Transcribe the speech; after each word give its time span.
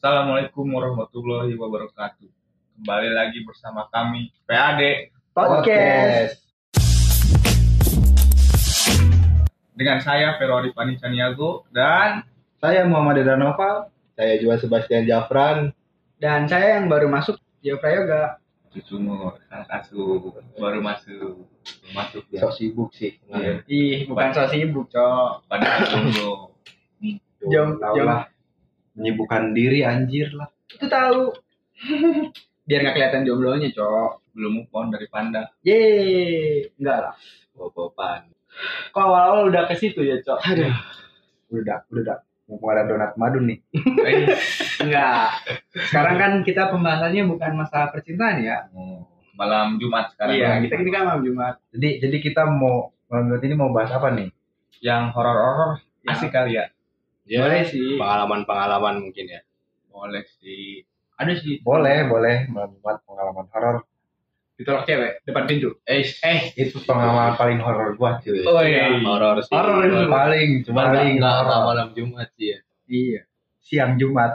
Assalamualaikum 0.00 0.64
warahmatullahi 0.64 1.52
wabarakatuh. 1.60 2.24
Kembali 2.80 3.12
lagi 3.12 3.44
bersama 3.44 3.84
kami 3.92 4.32
PAD 4.48 5.12
Podcast. 5.36 6.40
dengan 9.76 10.00
saya 10.00 10.40
Ferori 10.40 10.72
Panicaniago 10.72 11.68
dan 11.68 12.24
Saya 12.64 12.88
Muhammad 12.88 13.28
Danova. 13.28 13.92
Saya 14.16 14.40
juga 14.40 14.56
Sebastian 14.56 15.04
Jafran. 15.04 15.76
Dan 16.16 16.48
saya 16.48 16.80
yang 16.80 16.88
baru 16.88 17.12
masuk 17.12 17.36
Yo 17.60 17.76
Prayoga. 17.76 18.40
cucumu 18.72 19.36
sang 19.52 19.68
asuh 19.68 20.32
baru 20.56 20.80
masuk 20.80 21.44
Baru 21.44 21.92
masuk 21.92 22.24
ya. 22.32 22.40
Sok 22.40 22.56
sibuk 22.56 22.96
sih. 22.96 23.20
Iya. 23.28 23.68
Ih, 23.68 24.08
bukan 24.08 24.32
so 24.32 24.48
sibuk, 24.48 24.88
Cok. 24.88 25.44
Pada 25.44 25.84
dulu 25.92 26.56
Jom, 27.52 27.76
jom. 27.76 28.08
Menyibukkan 28.94 29.52
diri 29.52 29.82
anjir 29.82 30.30
lah. 30.32 30.48
Itu 30.66 30.86
tahu. 30.86 31.30
Biar 32.66 32.80
nggak 32.80 32.94
kelihatan 32.94 33.22
jomblonya, 33.24 33.68
Cok. 33.70 34.30
belum 34.30 34.62
move 34.62 34.70
on 34.70 34.88
dari 34.88 35.10
Panda. 35.10 35.50
Yeay. 35.60 36.70
Enggak 36.78 36.98
lah. 37.02 37.14
Bobopan. 37.50 38.30
Kok 38.90 38.98
awal-awal 39.00 39.50
udah 39.50 39.66
ke 39.66 39.74
situ 39.74 40.00
ya, 40.00 40.22
Cok? 40.22 40.38
Aduh. 40.44 40.70
Udah 41.50 41.62
dah, 41.66 41.78
udah 41.90 42.02
dah. 42.04 42.18
Mau 42.46 42.66
ada 42.66 42.82
donat 42.82 43.14
madu 43.14 43.38
nih. 43.40 43.58
Enggak. 44.80 45.28
Sekarang 45.90 46.16
kan 46.16 46.32
kita 46.42 46.70
pembahasannya 46.70 47.22
bukan 47.26 47.52
masalah 47.54 47.90
percintaan 47.90 48.42
ya. 48.42 48.66
malam 49.34 49.80
Jumat 49.80 50.12
sekarang. 50.12 50.36
Iya, 50.36 50.50
kita 50.60 50.74
ini 50.78 50.90
kan 50.92 51.02
malam 51.08 51.22
Jumat. 51.24 51.56
Jadi 51.72 51.96
jadi 51.96 52.16
kita 52.20 52.44
mau 52.44 52.92
malam 53.08 53.40
ini 53.40 53.54
mau 53.56 53.72
bahas 53.72 53.88
apa 53.88 54.12
nih? 54.12 54.28
Yang 54.78 55.02
horor-horor 55.16 55.80
Ya. 56.00 56.12
asik 56.12 56.28
kali 56.28 56.60
ya. 56.60 56.68
Boleh 57.30 57.62
sih. 57.68 57.94
pengalaman-pengalaman 57.94 58.94
mungkin 59.06 59.26
ya. 59.30 59.40
Boleh 59.86 60.26
sih. 60.42 60.82
Ada 61.14 61.38
sih. 61.38 61.62
Boleh, 61.62 62.08
boleh 62.10 62.50
malam 62.50 62.74
Jumat 62.74 63.04
pengalaman 63.06 63.46
horor. 63.54 63.76
Ditolak 64.58 64.84
cewek 64.84 65.12
depan 65.22 65.44
pintu. 65.46 65.78
Eh, 65.86 66.04
eh. 66.26 66.40
Itu 66.58 66.82
pengalaman 66.82 67.38
paling 67.38 67.60
horor 67.62 67.94
gua 67.94 68.18
cuy. 68.18 68.42
Oh 68.44 68.60
iya. 68.64 68.98
Horor 69.00 69.40
sih. 69.44 69.52
Horor 69.52 69.78
itu. 69.86 69.96
Paling, 70.08 70.48
Cuma 70.66 70.90
paling 70.90 71.20
nggak 71.20 71.44
malam 71.46 71.88
Jumat 71.94 72.28
sih 72.34 72.56
ya. 72.56 72.58
Iya. 72.90 73.20
Siang 73.70 73.94
Jumat. 74.02 74.34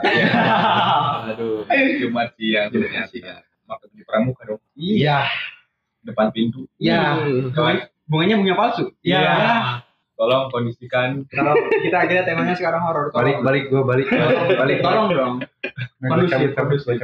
Aduh. 1.28 1.68
Jumat 2.00 2.32
siang. 2.40 2.72
Jumat 2.72 3.12
siang. 3.12 3.44
Makan 3.68 3.88
di 3.92 4.02
pramuka 4.06 4.42
dong. 4.48 4.62
Iya. 4.72 5.28
Depan 6.00 6.32
pintu. 6.32 6.64
Iya. 6.80 7.20
Kawan, 7.52 7.84
Bunganya 8.06 8.38
bunga 8.38 8.54
palsu. 8.54 8.94
Iya. 9.02 9.22
Tolong 10.16 10.48
kondisikan 10.48 11.28
Kalau 11.28 11.52
kita 11.84 12.08
akhirnya 12.08 12.24
temanya 12.24 12.56
sekarang 12.56 12.80
horor. 12.88 13.12
Balik, 13.12 13.44
balik 13.44 13.64
gua 13.68 13.84
balik. 13.84 14.08
balik. 14.60 14.78
Tolong 14.80 15.06
dong. 15.12 15.34
Kondusif, 16.00 16.56
kondusif. 16.56 16.96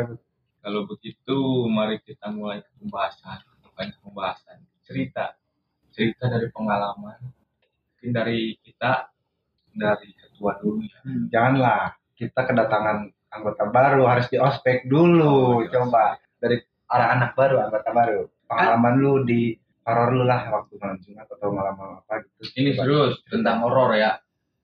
Kalau 0.62 0.88
begitu, 0.88 1.38
mari 1.68 2.00
kita 2.00 2.32
mulai 2.32 2.64
ke 2.64 2.70
pembahasan. 2.80 3.44
Bukan 3.60 3.86
pembahasan, 4.00 4.64
cerita. 4.88 5.36
Cerita 5.92 6.32
dari 6.32 6.48
pengalaman. 6.48 7.20
Mungkin 7.20 8.10
dari 8.16 8.56
kita, 8.64 9.12
dari 9.76 10.08
ketua 10.16 10.56
dulu 10.56 10.80
ya. 10.80 11.00
Janganlah. 11.28 11.92
Kita 12.16 12.46
kedatangan 12.48 13.10
anggota 13.34 13.64
baru 13.68 14.08
harus 14.08 14.30
di 14.32 14.40
ospek 14.40 14.88
dulu. 14.88 15.60
Oh. 15.60 15.68
Coba 15.68 16.16
dari 16.40 16.60
arah 16.88 17.08
anak 17.18 17.36
baru, 17.36 17.68
anggota 17.68 17.90
baru. 17.92 18.20
Pengalaman 18.48 18.94
lu 19.00 19.14
di 19.24 19.56
horor 19.82 20.08
lu 20.14 20.24
lah 20.24 20.46
waktu 20.48 20.74
malam 20.78 20.96
Jumat 21.02 21.26
atau 21.26 21.48
malam 21.50 21.74
apa 21.98 22.22
gitu. 22.22 22.42
Ini 22.58 22.70
serius, 22.74 23.18
tentang 23.26 23.62
horor 23.66 23.94
ya. 23.94 24.18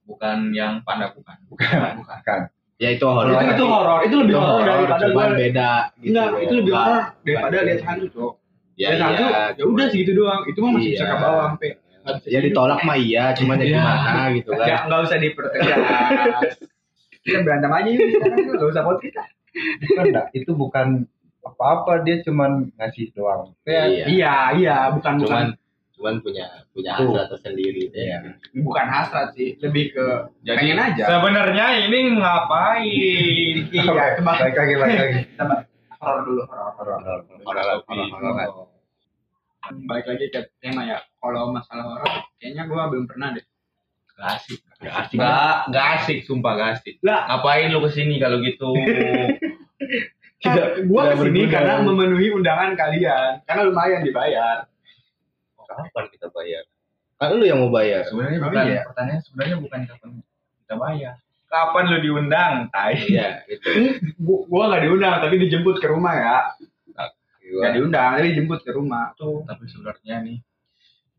Bukan 0.07 0.55
yang 0.55 0.81
panda, 0.81 1.11
bukan. 1.13 1.37
Bukan. 1.51 2.01
bukan. 2.01 2.19
Kan. 2.25 2.41
Ya 2.79 2.95
itu 2.95 3.03
horor. 3.03 3.35
Itu, 3.35 3.51
itu 3.59 3.65
horor. 3.67 3.99
Itu 4.07 4.15
lebih 4.23 4.33
Itu 4.33 4.41
horor 4.41 4.63
daripada 4.65 5.05
gua. 5.11 5.25
beda 5.35 5.71
gitu. 5.99 6.09
Enggak, 6.15 6.27
itu 6.39 6.53
lebih 6.55 6.73
horor 6.73 7.01
daripada 7.27 7.57
lihat 7.67 7.81
hantu, 7.83 8.05
Cok. 8.09 8.33
Ya, 8.79 8.87
lihat 8.95 9.01
hantu, 9.03 9.25
iya, 9.27 9.41
ya 9.59 9.63
udah 9.67 9.85
segitu 9.91 10.11
doang. 10.15 10.41
Itu 10.47 10.57
mah 10.63 10.71
masih 10.79 10.89
bisa 10.95 11.03
Iya. 11.03 11.11
ke 11.11 11.17
bawah 11.19 11.45
sampai 11.53 11.69
Ya 12.25 12.39
ditolak 12.41 12.79
mah 12.87 12.97
iya, 12.97 13.23
cuman 13.37 13.59
ya 13.61 13.65
Iya. 13.69 13.75
gimana 13.85 14.23
gitu 14.33 14.49
kan. 14.55 14.65
Ya 14.65 14.77
enggak 14.87 14.99
usah 15.05 15.17
dipertegas. 15.19 15.77
kita 17.27 17.37
berantem 17.43 17.69
aja 17.69 17.89
yuk 17.91 18.07
enggak 18.49 18.69
usah 18.71 18.83
podcast. 18.87 19.31
Itu 20.33 20.51
bukan 20.55 21.05
apa-apa, 21.53 22.01
dia 22.05 22.21
cuman 22.21 22.69
ngasih 22.77 23.11
doang. 23.13 23.53
Iya. 23.65 24.05
Iya, 24.05 24.35
iya, 24.57 24.77
bukan 24.93 25.13
Cuman 25.19 25.25
bukan 25.25 25.45
cuman 25.99 26.15
punya 26.23 26.45
punya 26.71 26.95
hasrat 26.95 27.27
tersendiri 27.27 27.91
deh. 27.91 27.99
Iya. 27.99 28.17
bukan 28.63 28.85
hasrat 28.87 29.35
sih, 29.35 29.59
lebih 29.59 29.91
ke 29.91 30.05
Jadi 30.47 30.55
pengen 30.71 30.79
aja. 30.79 31.03
sebenarnya 31.11 31.65
ini 31.85 31.99
ngapain? 32.15 33.55
Iya, 33.75 34.05
kembali 34.15 34.39
Baik 34.39 34.55
lagi, 34.55 34.73
baik 34.79 34.97
lagi. 34.97 35.19
horor 35.99 36.21
dulu, 36.23 36.41
horor. 36.47 36.71
Horor. 36.79 36.99
Horor, 37.43 37.65
horor, 37.83 38.07
horor, 38.15 38.33
horor. 38.39 38.67
Balik 39.85 40.05
lagi 40.07 40.25
ke 40.31 40.39
tema 40.63 40.87
ya. 40.87 41.03
Kalau 41.19 41.51
masalah 41.51 41.83
horor, 41.83 42.23
kayaknya 42.39 42.63
gua 42.65 42.87
belum 42.87 43.05
pernah 43.05 43.35
deh. 43.35 43.43
Gak 44.15 44.39
asik. 44.39 44.59
Nggak 44.79 44.95
asik. 45.03 45.17
Gak, 45.19 45.55
gak 45.71 45.85
asik, 45.99 46.17
sumpah 46.27 46.51
gak 46.55 46.69
asik. 46.79 46.95
Lah, 47.03 47.27
Ngapain 47.27 47.71
lu 47.71 47.79
ke 47.83 47.89
sini 47.91 48.15
kalau 48.19 48.39
gitu? 48.43 48.71
Tidak, 50.39 50.87
gua 50.87 51.01
tidak 51.11 51.15
ke 51.19 51.23
sini 51.27 51.41
berguna. 51.43 51.53
karena 51.53 51.73
memenuhi 51.83 52.27
undangan 52.31 52.71
kalian. 52.79 53.31
Karena 53.43 53.61
lumayan 53.67 54.01
dibayar. 54.07 54.57
Kapan 55.69 56.05
kita 56.09 56.27
bayar? 56.31 56.63
Kan 57.19 57.35
lu 57.35 57.43
yang 57.43 57.59
mau 57.59 57.69
bayar. 57.69 58.07
sebenarnya 58.07 58.39
bukan 58.39 58.63
iya. 58.65 58.81
pertanyaan 58.87 59.21
sebenarnya 59.21 59.55
bukan 59.59 59.79
kapan 59.85 60.09
kita 60.63 60.75
bayar. 60.79 61.15
Kapan 61.49 61.83
lu 61.91 61.97
diundang? 61.99 62.53
Tai. 62.71 62.95
Iya, 62.95 63.29
gitu. 63.51 63.67
Gua, 64.25 64.39
gua 64.47 64.63
nggak 64.71 64.83
diundang, 64.87 65.15
tapi 65.19 65.35
dijemput 65.43 65.75
ke 65.83 65.87
rumah 65.91 66.13
ya. 66.15 66.37
Gua- 66.55 67.61
Nggak 67.65 67.73
diundang, 67.81 68.09
tapi 68.15 68.25
dijemput 68.31 68.59
ke 68.63 68.71
rumah. 68.71 69.11
Tuh. 69.17 69.41
Tapi 69.43 69.63
sebenarnya 69.65 70.15
nih, 70.21 70.37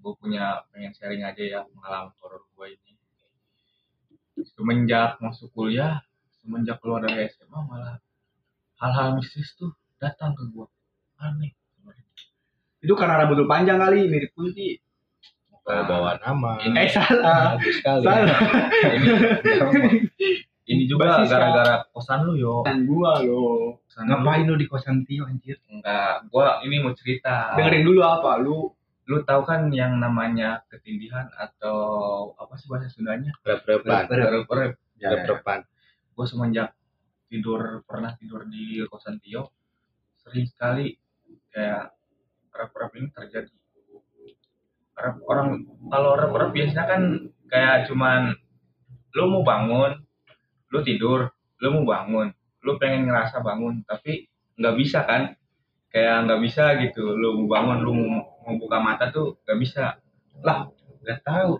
gue 0.00 0.12
punya 0.16 0.64
pengen 0.72 0.94
sharing 0.96 1.26
aja 1.26 1.42
ya 1.42 1.60
pengalaman 1.68 2.14
horor 2.22 2.46
gue 2.56 2.66
ini. 2.72 2.92
Semenjak 4.56 5.20
masuk 5.20 5.52
kuliah, 5.52 6.00
semenjak 6.40 6.80
keluar 6.80 7.04
dari 7.04 7.28
SMA 7.28 7.60
malah 7.68 8.00
hal-hal 8.80 9.14
mistis 9.14 9.52
tuh 9.54 9.70
datang 9.96 10.32
ke 10.32 10.44
gue. 10.46 10.66
Aneh. 11.16 11.52
Itu 12.80 12.96
karena 12.96 13.20
rambut 13.20 13.36
lu 13.36 13.44
panjang 13.44 13.76
kali, 13.76 14.08
mirip 14.08 14.32
kunti. 14.32 14.80
bawa 15.60 15.84
bawa 15.84 16.10
nama. 16.18 16.56
Ini, 16.58 16.72
Eh, 16.74 16.88
salah. 16.88 17.54
Sekali. 17.60 18.02
Salah. 18.02 18.40
ini, 18.90 19.08
ini 20.66 20.82
juga 20.88 21.20
Basis, 21.20 21.28
gara-gara 21.28 21.84
kosan 21.90 22.24
lu 22.24 22.34
yo. 22.34 22.64
Dan 22.64 22.88
gua 22.88 23.20
loh. 23.20 23.78
Kosan 23.84 24.02
lu- 24.02 24.10
Ngapain 24.16 24.48
lu 24.48 24.56
di 24.56 24.64
kosan 24.64 25.04
Tio 25.04 25.28
anjir? 25.28 25.60
Enggak, 25.68 26.26
gua 26.26 26.64
ini 26.64 26.80
mau 26.80 26.90
cerita. 26.90 27.54
Dengerin 27.54 27.84
dulu 27.84 28.00
apa 28.00 28.40
lu. 28.40 28.72
Lu 29.04 29.20
tahu 29.20 29.42
kan 29.42 29.68
yang 29.68 29.98
namanya 29.98 30.64
ketindihan 30.66 31.28
atau 31.34 31.76
apa 32.34 32.56
sih 32.56 32.66
bahasa 32.66 32.88
Sundanya? 32.88 33.30
Rep-repan. 33.42 34.08
Rep-rep. 34.08 34.72
Ya, 34.96 35.12
ya. 35.12 35.22
Rep-repan. 35.22 35.68
Gue 36.10 36.24
semenjak 36.24 36.72
tidur 37.30 37.86
pernah 37.86 38.10
tidur 38.18 38.42
di 38.50 38.82
kosan 38.90 39.22
Tio 39.22 39.54
sering 40.18 40.44
sekali 40.50 40.90
kayak 41.54 41.94
rep-rep 42.50 42.92
ini 42.98 43.08
terjadi. 43.14 43.54
Rep 45.00 45.16
orang 45.24 45.64
kalau 45.88 46.18
rep-rep 46.18 46.50
biasanya 46.50 46.84
kan 46.84 47.02
kayak 47.46 47.88
cuman 47.88 48.34
lu 49.14 49.24
mau 49.30 49.42
bangun, 49.46 50.02
lu 50.70 50.78
tidur, 50.82 51.30
lu 51.62 51.68
mau 51.80 51.84
bangun, 51.86 52.28
lu 52.66 52.76
pengen 52.76 53.08
ngerasa 53.08 53.40
bangun 53.40 53.86
tapi 53.86 54.28
nggak 54.58 54.76
bisa 54.76 55.06
kan? 55.06 55.34
Kayak 55.90 56.28
nggak 56.28 56.40
bisa 56.44 56.64
gitu. 56.82 57.16
Lu 57.16 57.42
mau 57.42 57.46
bangun, 57.58 57.78
lu 57.82 57.92
mau, 57.94 58.54
buka 58.58 58.78
mata 58.78 59.10
tuh 59.10 59.40
nggak 59.46 59.58
bisa. 59.58 59.98
Lah, 60.42 60.68
nggak 61.02 61.20
tahu. 61.26 61.58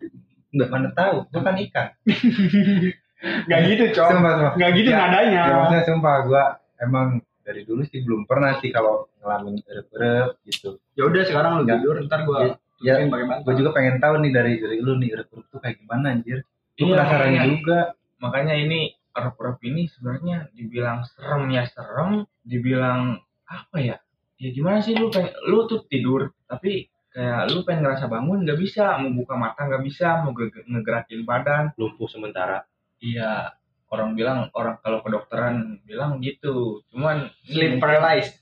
Nggak 0.54 0.70
mana 0.70 0.90
tahu. 0.94 1.16
Gua 1.30 1.42
kan 1.46 1.56
ikan. 1.58 1.88
Gak 3.20 3.60
gitu, 3.66 3.84
Cok. 3.92 4.08
Sumpah, 4.10 4.32
sumpah. 4.34 4.52
Gak 4.56 4.70
gitu 4.74 4.88
Ya, 4.88 4.98
nadanya. 4.98 5.42
Ya, 5.42 5.54
maksudnya 5.54 5.84
sumpah 5.84 6.14
gua 6.24 6.44
emang 6.76 7.06
dari 7.40 7.62
dulu 7.62 7.82
sih 7.84 8.00
belum 8.00 8.24
pernah 8.24 8.56
sih 8.58 8.70
kalau 8.70 9.08
ngalamin 9.18 9.60
erep-erep 9.62 10.40
gitu. 10.44 10.80
Ya 10.94 11.02
udah 11.04 11.22
sekarang 11.22 11.52
lu 11.56 11.64
tidur, 11.66 11.96
ntar 12.04 12.24
gua 12.24 12.56
Ya. 12.80 12.96
Gue 13.44 13.54
juga 13.54 13.76
pengen 13.76 14.00
tahu 14.00 14.24
nih 14.24 14.32
dari 14.32 14.56
dari 14.56 14.80
lu 14.80 14.96
nih 14.96 15.12
erep-erep 15.12 15.44
tuh 15.46 15.60
kayak 15.60 15.76
gimana 15.78 16.16
anjir. 16.16 16.48
Gue 16.72 16.88
Iya, 16.88 16.96
penasaran 16.96 17.20
makanya. 17.28 17.42
juga. 17.46 17.78
makanya 18.16 18.54
ini 18.54 18.80
rep-rep 19.10 19.58
ini 19.62 19.82
sebenarnya 19.86 20.36
dibilang 20.50 21.04
serem 21.06 21.48
ya 21.48 21.64
serem 21.66 22.10
dibilang 22.40 23.16
apa 23.42 23.76
ya 23.76 23.96
ya 24.36 24.48
gimana 24.50 24.80
sih 24.80 24.92
lu 24.92 25.08
pengen 25.08 25.32
lu 25.42 25.64
tuh 25.64 25.84
tidur 25.84 26.28
tapi 26.44 26.84
kayak 27.10 27.48
lu 27.48 27.64
pengen 27.64 27.84
ngerasa 27.84 28.06
bangun 28.06 28.44
nggak 28.44 28.56
bisa 28.56 28.96
mau 28.96 29.08
buka 29.10 29.34
mata 29.34 29.60
nggak 29.62 29.80
bisa 29.82 30.20
mau 30.20 30.30
ge- 30.30 30.52
ngegerakin 30.62 31.20
badan 31.22 31.72
Lumpuh 31.74 32.06
sementara. 32.06 32.64
Iya 33.00 33.56
orang 33.90 34.14
bilang 34.14 34.48
orang 34.54 34.78
kalau 34.80 35.02
kedokteran 35.02 35.82
bilang 35.82 36.22
gitu 36.22 36.84
cuman 36.94 37.28
sleep 37.42 37.82
paralyzed. 37.82 38.38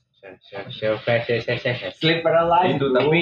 Sleep 1.97 2.19
paralyzed. 2.21 2.77
itu 2.77 2.87
tapi 2.93 3.21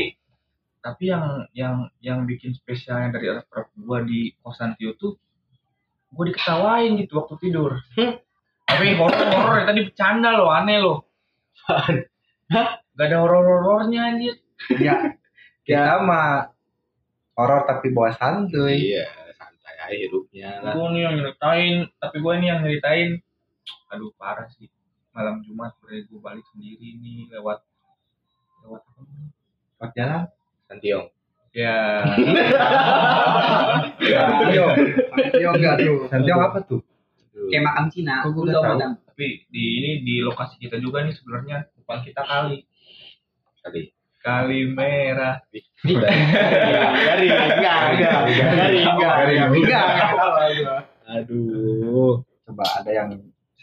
tapi 0.84 1.04
yang 1.10 1.48
yang 1.56 1.76
yang 2.04 2.20
bikin 2.28 2.52
spesialnya 2.58 3.16
dari 3.16 3.32
rep-rep 3.32 3.70
gua 3.80 4.04
di 4.04 4.36
kosan 4.44 4.76
Tio 4.76 4.98
tuh 5.00 5.16
gua 6.12 6.28
diketawain 6.28 7.00
gitu 7.00 7.22
waktu 7.22 7.36
tidur 7.40 7.80
Tapi 8.68 9.00
horor-horor 9.00 9.64
ya 9.64 9.66
tadi 9.72 9.82
bercanda 9.88 10.36
loh, 10.36 10.52
aneh 10.52 10.78
loh. 10.84 11.08
Gak 12.52 13.08
ada 13.08 13.18
horor-horornya 13.24 14.12
anjir. 14.12 14.36
Ya, 14.76 15.16
kita 15.64 16.04
mah 16.04 16.52
horor 17.40 17.64
tapi 17.64 17.96
bawa 17.96 18.12
santuy. 18.12 18.92
Iya, 18.92 19.08
aja 19.88 19.98
hidupnya 19.98 20.50
lah. 20.62 20.74
Gue 20.76 20.88
nih 20.94 21.02
yang 21.08 21.16
nyeritain, 21.18 21.76
tapi 21.98 22.18
gue 22.20 22.34
nih 22.44 22.48
yang 22.52 22.60
nyeritain. 22.62 23.10
Aduh 23.96 24.12
parah 24.20 24.48
sih. 24.54 24.68
Malam 25.16 25.42
Jumat 25.48 25.74
gue 25.82 26.06
gue 26.06 26.20
balik 26.22 26.46
sendiri 26.54 27.00
nih 27.00 27.32
lewat 27.34 27.64
lewat 28.68 28.82
apa? 28.84 29.02
Lewat 29.80 29.92
jalan. 29.96 30.24
Santiong. 30.68 31.08
Ya. 31.56 32.04
Santiong. 33.98 34.76
Yo 35.40 35.50
enggak 35.56 35.76
tuh. 35.82 35.98
Santiong 36.12 36.42
apa 36.44 36.60
tuh? 36.68 36.82
Kayak 37.48 37.64
makam 37.64 37.86
Cina. 37.88 38.28
Kok 38.28 38.44
tau 38.52 38.64
tahu? 38.76 38.80
Tapi 39.08 39.28
di 39.50 39.64
ini 39.82 39.92
di 40.06 40.22
lokasi 40.22 40.62
kita 40.62 40.78
juga 40.78 41.02
nih 41.02 41.16
sebenarnya 41.16 41.66
depan 41.80 42.06
kita 42.06 42.22
kali 42.22 42.68
Kali. 43.66 43.97
Kali 44.28 44.60
merah. 44.76 45.40
Dari 45.48 47.28
enggak 47.32 47.80
enggak. 47.96 48.22
Dari 48.36 48.80
enggak. 48.84 49.14
Garing. 49.24 49.42
Enggak 49.56 49.86
enggak. 49.88 50.12
Aduh. 51.08 52.20
Coba 52.44 52.66
ada 52.84 52.92
yang 52.92 53.10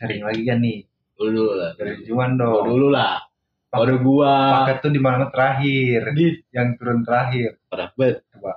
sering 0.01 0.25
lagi 0.25 0.43
kan 0.49 0.65
nih. 0.65 0.89
Dulu 1.21 1.45
lah. 1.53 1.71
Dari 1.77 2.01
Oh, 2.09 2.29
dong. 2.33 2.65
dulu 2.73 2.89
lah. 2.89 3.21
Baru 3.69 4.01
gua. 4.01 4.65
Paket 4.65 4.77
tuh 4.89 4.93
di 4.97 5.01
mana 5.03 5.29
terakhir? 5.29 6.01
Di. 6.17 6.41
Yang 6.49 6.69
turun 6.81 7.05
terakhir. 7.05 7.61
Parah 7.69 7.93
banget. 7.93 8.25
Coba. 8.33 8.53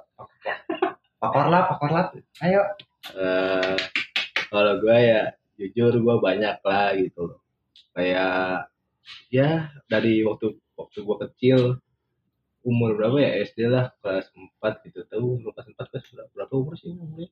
Pakor 1.18 1.46
lah, 1.52 1.62
pakor 1.68 1.90
lah. 1.92 2.06
Ayo. 2.40 2.64
Eh, 3.18 3.76
kalau 4.48 4.80
gue 4.84 4.96
ya 5.00 5.32
jujur 5.58 5.96
gue 5.96 6.16
banyak 6.20 6.60
lah 6.62 6.92
gitu 6.94 7.34
loh 7.34 7.40
kayak 7.96 8.68
ya 9.32 9.72
dari 9.90 10.22
waktu 10.22 10.54
waktu 10.76 10.98
gue 11.02 11.18
kecil 11.26 11.60
umur 12.68 13.00
berapa 13.00 13.16
ya 13.18 13.32
SD 13.42 13.64
lah 13.66 13.96
kelas 13.98 14.28
4 14.60 14.84
gitu 14.84 15.08
tahu 15.08 15.40
umur 15.40 15.56
kelas 15.56 15.72
4 15.72 15.88
kelas 15.88 16.04
berapa, 16.12 16.30
berapa 16.36 16.54
umur 16.54 16.74
sih 16.76 16.92
umurnya 16.92 17.32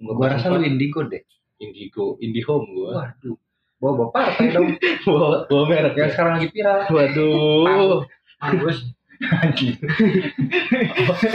umur 0.00 0.12
Gua 0.16 0.32
rasa 0.32 0.48
lu 0.48 0.58
4, 0.58 0.70
indigo 0.70 1.04
deh. 1.04 1.20
indigo 1.60 2.16
indihome 2.18 2.66
gue 2.66 2.90
Waduh. 2.90 3.36
Bawa 3.76 3.92
bawa 3.94 4.08
partai 4.10 4.48
dong. 4.50 4.68
bawa 5.06 5.44
bawa 5.44 5.62
merek 5.68 5.92
Yang 5.92 6.08
ya? 6.08 6.12
sekarang 6.16 6.32
lagi 6.34 6.48
viral. 6.50 6.78
waduh 6.88 8.00
Bagus. 8.40 8.78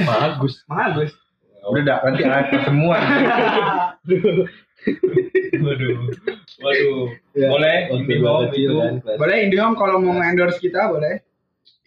bagus 0.03 0.53
Bagus. 0.67 1.11
Udah 1.59 1.83
dah, 1.83 1.97
nanti 2.01 2.23
ada 2.23 2.57
semua. 2.65 2.97
Waduh. 5.59 5.97
Waduh. 6.59 7.03
Ya, 7.35 7.47
Boleh 7.51 7.77
kecil 7.91 8.55
itu. 8.55 8.75
kan 8.79 8.93
Boleh 9.19 9.35
Indihome 9.43 9.75
kalau 9.75 9.99
mau 9.99 10.17
endorse 10.19 10.57
kita 10.57 10.87
boleh. 10.87 11.19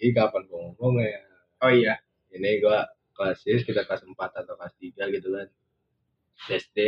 Ih, 0.03 0.11
kapan 0.19 0.43
gue 0.51 0.59
ngomong 0.59 0.95
ya? 0.99 1.21
Oh 1.63 1.71
iya. 1.71 1.95
ini 2.35 2.59
gua 2.65 2.89
kelas 3.15 3.45
kita 3.47 3.87
kelas 3.87 4.03
4 4.09 4.31
atau 4.41 4.55
kelas 4.59 4.75
3 4.83 5.05
gitu 5.15 5.29
kan. 5.31 5.47
SD 6.51 6.79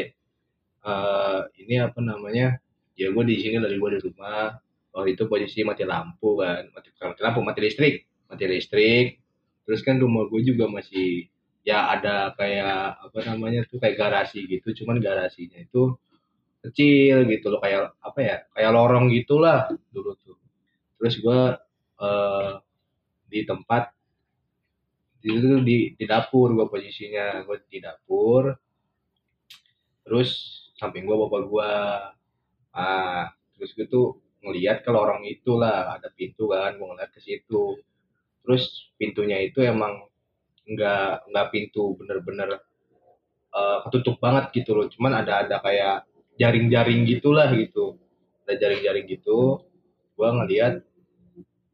eh 0.86 1.40
ini 1.62 1.74
apa 1.86 2.00
namanya? 2.02 2.58
Ya 2.98 3.08
gua 3.14 3.24
di 3.26 3.36
sini 3.42 3.56
dari 3.62 3.76
gua 3.82 3.90
di 3.94 4.00
rumah. 4.02 4.58
Waktu 4.94 5.14
itu 5.18 5.24
posisi 5.30 5.60
mati 5.66 5.84
lampu 5.86 6.38
kan. 6.42 6.70
Mati, 6.74 6.88
bukan 6.94 7.06
mati 7.14 7.22
lampu 7.26 7.40
mati 7.46 7.60
listrik. 7.62 7.94
Mati 8.30 8.44
listrik. 8.50 9.06
Terus 9.66 9.80
kan 9.86 9.96
rumah 10.02 10.28
gue 10.30 10.40
juga 10.44 10.66
masih 10.70 11.28
ya 11.64 11.88
ada 11.94 12.34
kayak 12.36 13.00
apa 13.10 13.18
namanya 13.30 13.64
tuh 13.70 13.78
kayak 13.82 13.96
garasi 14.00 14.44
gitu. 14.50 14.68
Cuman 14.84 14.98
garasinya 15.02 15.58
itu 15.62 15.94
kecil 16.64 17.26
gitu 17.30 17.46
loh. 17.52 17.60
Kayak 17.64 17.94
apa 18.02 18.20
ya? 18.22 18.36
Kayak 18.56 18.70
lorong 18.76 19.06
gitulah 19.14 19.70
dulu 19.94 20.12
tuh. 20.24 20.36
Terus 21.00 21.14
gua 21.24 21.40
eh 22.02 22.52
di 23.34 23.42
tempat 23.42 23.90
itu 25.24 25.64
di, 25.64 25.96
di 25.98 26.04
dapur 26.06 26.54
gua 26.54 26.70
posisinya 26.70 27.42
gua 27.42 27.58
di 27.66 27.82
dapur. 27.82 28.54
Terus 30.06 30.30
samping 30.78 31.08
gua 31.08 31.26
bapak 31.26 31.42
gua. 31.50 31.70
Ah 32.74 33.34
terus 33.54 33.70
gue 33.78 33.86
tuh 33.86 34.18
ngelihat 34.42 34.82
ke 34.82 34.90
lorong 34.90 35.22
itu 35.24 35.54
lah 35.56 35.96
ada 35.96 36.10
pintu 36.12 36.52
kan 36.52 36.78
gua 36.78 36.94
ngeliat 36.94 37.10
ke 37.10 37.20
situ. 37.24 37.80
Terus 38.44 38.92
pintunya 39.00 39.40
itu 39.42 39.64
emang 39.64 40.06
nggak 40.68 41.32
nggak 41.32 41.46
pintu 41.50 41.96
bener-bener 41.98 42.60
eh, 43.56 43.78
ketutup 43.88 44.20
banget 44.20 44.52
gitu 44.54 44.76
loh. 44.76 44.86
Cuman 44.92 45.24
ada 45.24 45.48
ada 45.48 45.56
kayak 45.64 46.04
jaring-jaring 46.36 47.08
gitulah 47.08 47.48
gitu. 47.56 47.96
Ada 48.44 48.60
jaring-jaring 48.60 49.06
gitu. 49.08 49.64
Gua 50.14 50.36
ngelihat 50.36 50.84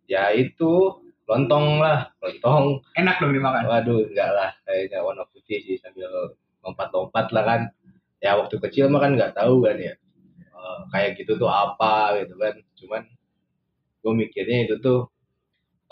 ya 0.06 0.30
itu 0.38 1.02
lontong 1.30 1.78
lah 1.78 2.10
lontong 2.18 2.82
Enak 2.98 3.16
dong 3.22 3.32
dimakan. 3.32 3.64
Waduh, 3.70 4.10
enggak 4.10 4.30
lah, 4.34 4.50
kayaknya 4.66 4.98
warna 5.06 5.24
putih 5.30 5.62
sih 5.62 5.76
sambil 5.78 6.34
lompat-lompat 6.66 7.30
lah 7.30 7.44
kan. 7.46 7.60
Ya 8.20 8.36
waktu 8.36 8.58
kecil 8.60 8.90
mah 8.92 9.00
kan 9.00 9.14
nggak 9.16 9.38
tahu 9.38 9.62
kan 9.64 9.76
ya. 9.78 9.94
Eh, 10.58 10.78
kayak 10.92 11.10
gitu 11.22 11.38
tuh 11.40 11.48
apa 11.48 12.18
gitu 12.20 12.34
kan. 12.36 12.54
Cuman 12.76 13.02
gue 14.02 14.12
mikirnya 14.16 14.58
itu 14.66 14.76
tuh 14.82 15.00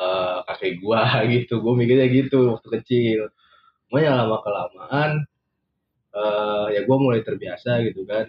eh 0.02 0.38
kakek 0.48 0.72
gua 0.82 1.02
gitu. 1.34 1.62
Gue 1.64 1.74
mikirnya 1.78 2.06
gitu 2.10 2.58
waktu 2.58 2.68
kecil. 2.82 3.20
Makanya 3.90 4.12
lama 4.26 4.38
kelamaan 4.44 5.10
eh 6.18 6.66
ya 6.74 6.80
gue 6.88 6.96
mulai 6.98 7.20
terbiasa 7.26 7.70
gitu 7.86 8.02
kan. 8.10 8.26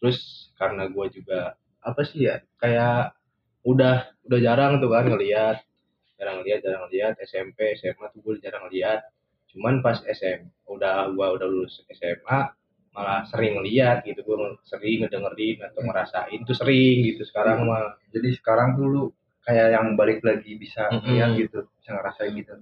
Terus 0.00 0.50
karena 0.58 0.88
gue 0.90 1.06
juga 1.16 1.54
apa 1.82 2.02
sih 2.06 2.26
ya 2.30 2.40
kayak 2.62 3.14
udah 3.66 3.96
udah 4.26 4.38
jarang 4.42 4.78
tuh 4.82 4.90
kan 4.90 5.06
ngelihat 5.10 5.62
jarang 6.22 6.46
lihat 6.46 6.62
jarang 6.62 6.86
lihat. 6.86 7.18
SMP 7.18 7.74
SMA 7.74 8.06
tuh 8.14 8.22
gue 8.22 8.34
jarang 8.38 8.70
lihat. 8.70 9.02
Cuman 9.50 9.82
pas 9.82 9.98
SM 10.06 10.46
udah 10.70 11.10
gua 11.18 11.34
udah 11.34 11.50
lulus 11.50 11.82
SMA 11.90 12.54
malah 12.94 13.26
sering 13.26 13.58
lihat 13.66 14.06
gitu. 14.06 14.22
Gue 14.22 14.54
sering 14.62 15.02
ngedengerin 15.02 15.58
atau 15.66 15.82
ngerasain 15.82 16.38
tuh 16.46 16.54
sering 16.54 17.02
gitu 17.10 17.26
sekarang 17.26 17.66
mah. 17.66 17.98
Jadi 18.14 18.38
sekarang 18.38 18.78
tuh 18.78 18.86
lu 18.86 19.04
kayak 19.42 19.74
yang 19.74 19.98
balik 19.98 20.22
lagi 20.22 20.54
bisa 20.54 20.86
Mm-mm. 20.94 21.10
lihat 21.10 21.34
gitu, 21.34 21.66
bisa 21.82 21.90
ngerasain 21.98 22.32
gitu. 22.38 22.54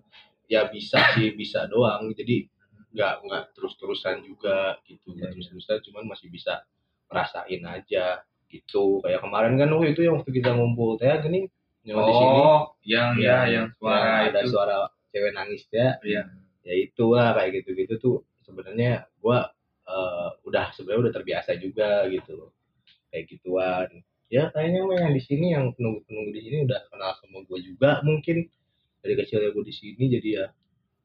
ya 0.51 0.67
bisa 0.67 0.99
sih 1.15 1.31
bisa 1.37 1.69
doang. 1.69 2.11
Jadi 2.17 2.49
nggak 2.97 3.15
nggak 3.23 3.45
terus 3.55 3.77
terusan 3.79 4.25
juga 4.25 4.81
gitu. 4.89 5.15
Iya, 5.15 5.31
terus 5.31 5.47
terusan 5.53 5.79
cuman 5.91 6.17
masih 6.17 6.27
bisa 6.33 6.65
ngerasain 7.07 7.63
aja 7.69 8.25
gitu. 8.51 8.99
Kayak 9.05 9.21
kemarin 9.23 9.55
kan 9.61 9.69
waktu 9.77 9.95
itu 9.95 10.01
yang 10.09 10.19
waktu 10.19 10.31
kita 10.35 10.51
ngumpul 10.59 10.99
teh 10.99 11.07
gini 11.23 11.47
yang 11.83 11.97
di 11.99 12.13
sini? 12.13 12.39
Oh, 12.39 12.61
yang 12.85 13.11
Ya, 13.17 13.45
ya, 13.45 13.61
yang 13.61 13.67
suara 13.77 14.29
ada 14.29 14.41
itu. 14.45 14.53
suara 14.53 14.75
cewek 15.11 15.33
nangis 15.33 15.63
ya 15.73 15.97
Iya. 16.05 16.23
ya 16.63 16.75
itu 16.77 17.05
lah 17.11 17.33
kayak 17.35 17.51
gitu-gitu 17.65 17.95
tuh 17.99 18.17
sebenarnya 18.45 19.09
gua 19.19 19.49
eh, 19.91 20.29
udah 20.47 20.71
sebenarnya 20.77 21.11
udah 21.11 21.15
terbiasa 21.17 21.51
juga 21.59 22.07
gitu 22.07 22.53
kayak 23.11 23.25
gituan. 23.27 23.89
Ya 24.31 24.47
kayaknya 24.55 24.87
mah 24.87 24.99
yang 25.03 25.11
di 25.11 25.23
sini 25.25 25.47
yang 25.51 25.75
penunggu-penunggu 25.75 26.31
di 26.31 26.43
sini 26.47 26.57
udah 26.63 26.81
kenal 26.87 27.11
sama 27.19 27.43
gue 27.43 27.59
juga 27.65 27.99
mungkin. 28.07 28.47
Dari 29.03 29.15
kecil 29.19 29.41
ya 29.43 29.51
gue 29.51 29.65
di 29.67 29.75
sini 29.75 30.05
jadi 30.07 30.29
ya 30.31 30.47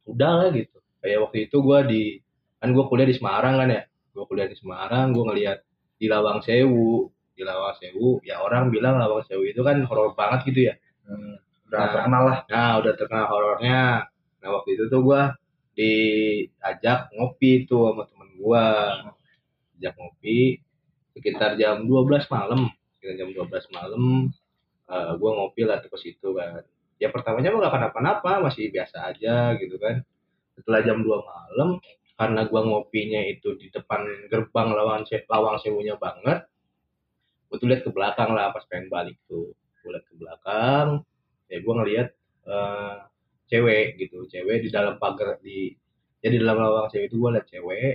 udah 0.06 0.32
lah 0.38 0.50
gitu. 0.54 0.78
Kayak 1.02 1.20
waktu 1.26 1.38
itu 1.50 1.58
gua 1.66 1.82
di 1.82 2.22
kan 2.62 2.70
gue 2.70 2.84
kuliah 2.86 3.08
di 3.10 3.16
Semarang 3.18 3.58
kan 3.58 3.70
ya. 3.74 3.84
Gue 4.14 4.24
kuliah 4.30 4.46
di 4.46 4.54
Semarang 4.60 5.16
gue 5.18 5.24
ngeliat 5.24 5.58
di 5.98 6.06
Lawang 6.06 6.46
Sewu 6.46 7.10
di 7.36 7.44
Lawang 7.44 7.76
Sewu 7.78 8.24
ya 8.24 8.40
orang 8.42 8.72
bilang 8.72 8.96
Lawang 8.98 9.28
Sewu 9.28 9.44
itu 9.46 9.60
kan 9.62 9.84
horor 9.86 10.16
banget 10.16 10.48
gitu 10.50 10.72
ya 10.72 10.76
Hmm, 11.06 11.38
udah 11.70 11.78
Nah. 11.86 11.92
terkenal 11.94 12.24
lah. 12.26 12.38
Nah, 12.50 12.72
udah 12.82 12.94
terkenal 12.98 13.28
horornya. 13.30 14.10
Nah, 14.42 14.50
waktu 14.58 14.74
itu 14.74 14.90
tuh 14.90 15.06
gua 15.06 15.38
diajak 15.78 17.14
ngopi 17.14 17.70
tuh 17.70 17.94
sama 17.94 18.04
temen 18.10 18.30
gua. 18.42 18.66
Ajak 19.78 19.94
ngopi 20.00 20.58
sekitar 21.14 21.62
jam 21.62 21.86
12 21.86 22.26
malam. 22.34 22.74
Sekitar 22.98 23.16
jam 23.22 23.30
12 23.38 23.70
malam 23.70 24.34
eh, 24.90 25.12
gua 25.22 25.32
ngopi 25.38 25.62
lah 25.70 25.78
ke 25.78 25.94
situ 26.02 26.34
kan. 26.34 26.66
Ya 26.98 27.14
pertamanya 27.14 27.54
mah 27.54 27.70
gak 27.70 27.74
kenapa-napa, 27.78 28.32
masih 28.42 28.74
biasa 28.74 29.12
aja 29.14 29.54
gitu 29.62 29.78
kan. 29.78 30.02
Setelah 30.58 30.82
jam 30.82 31.06
2 31.06 31.22
malam 31.22 31.78
karena 32.18 32.42
gua 32.50 32.66
ngopinya 32.66 33.22
itu 33.30 33.54
di 33.62 33.70
depan 33.70 34.02
gerbang 34.32 34.74
lawang 34.74 35.06
Se- 35.06 35.28
lawang 35.30 35.62
sewunya 35.62 36.00
banget. 36.02 36.50
Gua 37.48 37.56
tuh 37.62 37.68
lihat 37.70 37.82
ke 37.86 37.90
belakang 37.94 38.34
lah 38.34 38.52
pas 38.52 38.64
pengen 38.70 38.90
balik 38.90 39.18
tuh. 39.30 39.54
Gua 39.82 39.90
lihat 39.98 40.06
ke 40.10 40.14
belakang, 40.18 40.88
ya 41.50 41.58
gue 41.62 41.74
ngelihat 41.78 42.08
eh, 42.46 42.96
cewek 43.50 44.02
gitu 44.02 44.26
cewek 44.26 44.66
di 44.66 44.70
dalam 44.74 44.98
pagar 44.98 45.38
di 45.42 45.74
ya 46.22 46.34
di 46.34 46.42
dalam 46.42 46.58
lawang 46.58 46.90
cewek 46.90 47.06
itu 47.14 47.18
gue 47.22 47.32
lihat 47.38 47.48
cewek 47.50 47.94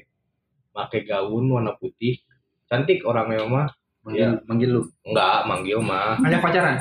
pakai 0.71 1.02
gaun 1.02 1.50
warna 1.50 1.75
putih 1.75 2.23
cantik 2.71 3.02
orangnya 3.02 3.42
mah 3.47 3.69
Manggil, 4.00 4.40
manggil 4.49 4.69
lu. 4.73 4.83
enggak 5.04 5.45
manggil 5.45 5.78
mah 5.85 6.16
Ada 6.25 6.38
pacaran? 6.40 6.76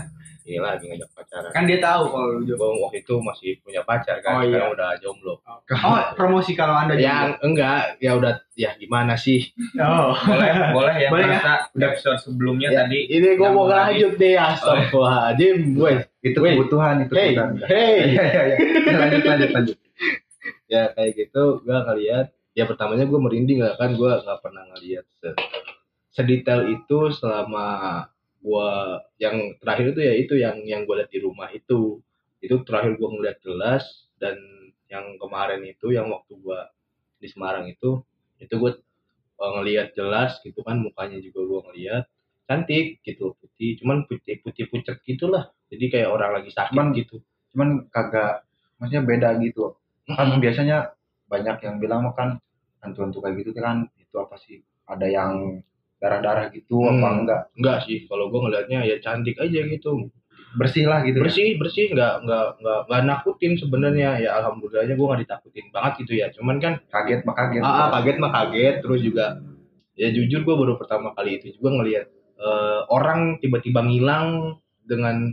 Iya 0.50 0.60
lagi 0.60 0.84
ngajak 0.84 1.10
pacaran. 1.14 1.50
Kan 1.54 1.64
dia 1.64 1.78
tahu 1.78 2.04
kalau 2.10 2.28
lu 2.32 2.42
jomblo. 2.42 2.58
Gua 2.58 2.82
waktu 2.84 2.98
itu 3.00 3.14
masih 3.22 3.50
punya 3.62 3.82
pacar 3.84 4.18
kan, 4.20 4.32
Oh, 4.32 4.42
iya. 4.42 4.50
sekarang 4.50 4.72
udah 4.74 4.90
jomblo. 4.98 5.34
Oh, 5.80 6.00
promosi 6.14 6.52
kalau 6.54 6.74
Anda 6.74 6.98
Yang 6.98 7.38
enggak, 7.40 7.82
ya 8.00 8.12
udah 8.14 8.34
ya 8.54 8.74
gimana 8.76 9.14
sih? 9.14 9.46
Oh. 9.78 10.18
boleh 10.18 10.50
boleh 10.74 10.96
yang 10.98 11.12
Boleh, 11.14 11.26
merasa 11.30 11.70
episode 11.72 12.18
sebelumnya 12.20 12.68
Ya, 12.68 12.78
tadi 12.84 13.00
ini 13.06 13.38
gua 13.38 13.46
yang 13.46 13.54
mau 13.54 13.66
lanjut 13.66 14.14
deh, 14.16 14.34
astagfirullahaladzim, 14.34 15.58
gue. 15.72 15.92
itu 16.20 16.38
Weh. 16.38 16.52
kebutuhan 16.52 16.96
itu 17.00 17.14
Hey, 17.14 17.28
kebutuhan. 17.32 17.52
hey. 17.64 17.98
Iya, 18.10 18.24
iya. 18.50 18.58
lanjut 19.00 19.22
lanjut 19.24 19.50
lanjut 19.54 19.78
ya 20.66 20.84
kayak 20.92 21.12
gitu 21.16 21.44
gue 21.60 21.78
ngeliat 21.80 22.26
ya 22.52 22.64
pertamanya 22.64 23.04
gue 23.04 23.18
merinding 23.18 23.60
lah 23.60 23.74
kan 23.76 23.94
gue 23.94 24.12
nggak 24.18 24.40
pernah 24.40 24.66
ngeliat 24.68 25.06
se 25.16 25.30
sedetail 26.12 26.68
itu 26.68 27.10
selama 27.12 27.66
gue 28.40 28.70
yang 29.20 29.36
terakhir 29.60 29.92
itu 29.96 30.02
ya 30.02 30.14
itu 30.16 30.34
yang 30.40 30.64
yang 30.64 30.82
gue 30.88 30.96
lihat 31.00 31.12
di 31.12 31.20
rumah 31.20 31.52
itu. 31.52 32.00
Itu 32.40 32.64
terakhir 32.64 32.96
gue 32.96 33.10
ngeliat 33.10 33.38
jelas 33.44 33.84
dan 34.16 34.40
yang 34.88 35.20
kemarin 35.20 35.62
itu 35.68 35.92
yang 35.92 36.08
waktu 36.10 36.34
gue 36.40 36.60
di 37.20 37.28
Semarang 37.28 37.68
itu 37.68 38.00
itu 38.40 38.54
gue 38.56 38.72
ngeliat 39.40 39.96
jelas 39.96 40.40
gitu 40.44 40.64
kan 40.64 40.80
mukanya 40.80 41.20
juga 41.20 41.44
gue 41.44 41.60
ngeliat. 41.72 42.04
Cantik 42.50 43.04
gitu 43.06 43.38
putih. 43.38 43.78
Cuman 43.84 44.10
putih 44.10 44.42
putih 44.42 44.66
pucet 44.72 44.98
gitulah. 45.06 45.52
Jadi 45.70 45.86
kayak 45.92 46.10
orang 46.10 46.42
lagi 46.42 46.50
sakit 46.50 46.74
Cuman- 46.74 46.96
gitu. 46.98 47.22
cuman 47.50 47.70
kagak 47.90 48.46
maksudnya 48.78 49.04
beda 49.06 49.30
gitu. 49.42 49.74
Kan 50.06 50.38
biasanya 50.38 50.94
banyak 51.30 51.58
yang 51.66 51.76
bilang 51.82 52.06
mah 52.06 52.14
kan 52.18 52.30
hantu-hantu 52.82 53.22
kayak 53.22 53.42
gitu 53.42 53.52
kan 53.58 53.86
itu 53.98 54.16
apa 54.18 54.38
sih? 54.42 54.62
Ada 54.90 55.06
yang 55.06 55.62
darah-darah 56.00 56.48
gitu 56.56 56.80
apa 56.88 56.96
Hmm. 57.08 57.18
enggak 57.24 57.42
Enggak 57.60 57.78
sih, 57.86 58.08
kalau 58.08 58.32
gue 58.32 58.40
ngelihatnya 58.40 58.80
ya 58.88 58.96
cantik 59.04 59.36
aja 59.38 59.62
gitu. 59.68 60.10
bersih 60.50 60.90
lah 60.90 61.06
gitu 61.06 61.22
ya. 61.22 61.30
Bersih, 61.30 61.50
bersih, 61.62 61.86
nggak 61.94 62.26
nggak 62.26 62.46
nggak 62.58 62.80
nggak 62.90 63.02
nakutin 63.06 63.54
sebenarnya. 63.62 64.18
Ya 64.18 64.34
alhamdulillahnya 64.42 64.98
gue 64.98 65.06
nggak 65.06 65.22
ditakutin 65.22 65.70
banget 65.70 65.94
gitu 66.02 66.14
ya. 66.18 66.34
Cuman 66.34 66.58
kan 66.58 66.82
kaget 66.90 67.22
mah 67.22 67.36
kaget 67.38 67.62
ah, 67.62 67.70
ah, 67.70 67.88
kaget 68.02 68.18
mah 68.18 68.32
kaget. 68.34 68.76
Terus 68.82 69.00
juga 69.06 69.26
ya 69.94 70.10
jujur 70.10 70.42
gue 70.42 70.56
baru 70.58 70.74
pertama 70.82 71.14
kali 71.14 71.38
itu 71.38 71.54
juga 71.54 71.78
ngelihat 71.78 72.06
eh, 72.42 72.80
orang 72.90 73.38
tiba-tiba 73.38 73.86
ngilang 73.86 74.58
dengan 74.90 75.30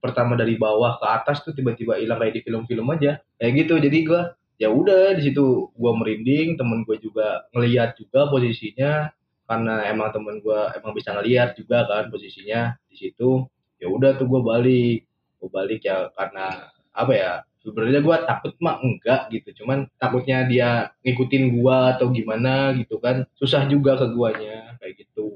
pertama 0.00 0.32
dari 0.32 0.56
bawah 0.56 0.96
ke 0.96 1.06
atas 1.10 1.44
tuh 1.44 1.52
tiba-tiba 1.52 2.00
hilang 2.00 2.16
kayak 2.16 2.40
di 2.40 2.42
film-film 2.46 2.88
aja. 2.88 3.20
Kayak 3.36 3.52
gitu. 3.68 3.74
Jadi 3.84 3.98
gue 4.00 4.20
ya 4.56 4.72
udah 4.72 5.12
di 5.12 5.28
situ 5.28 5.76
gue 5.76 5.92
merinding. 5.92 6.56
Temen 6.56 6.88
gue 6.88 6.96
juga 7.04 7.44
ngelihat 7.52 8.00
juga 8.00 8.32
posisinya 8.32 9.12
karena 9.48 9.80
emang 9.88 10.12
temen 10.12 10.44
gue 10.44 10.60
emang 10.76 10.92
bisa 10.92 11.16
ngelihat 11.16 11.56
juga 11.56 11.88
kan 11.88 12.12
posisinya 12.12 12.76
di 12.92 12.96
situ. 13.00 13.48
Ya 13.80 13.88
udah 13.88 14.20
tuh 14.20 14.28
gue 14.28 14.40
balik. 14.44 15.08
Gue 15.40 15.48
balik 15.48 15.88
ya 15.88 16.12
karena 16.12 16.68
apa 16.92 17.12
ya 17.16 17.32
sebenarnya 17.64 18.04
gue 18.04 18.16
takut 18.28 18.52
mah 18.60 18.76
enggak 18.84 19.32
gitu. 19.32 19.64
Cuman 19.64 19.88
takutnya 19.96 20.44
dia 20.44 20.92
ngikutin 21.00 21.56
gue 21.56 21.76
atau 21.96 22.12
gimana 22.12 22.76
gitu 22.76 23.00
kan. 23.00 23.24
Susah 23.40 23.64
juga 23.64 23.96
ke 23.96 24.12
guanya 24.12 24.76
kayak 24.84 25.00
gitu. 25.00 25.32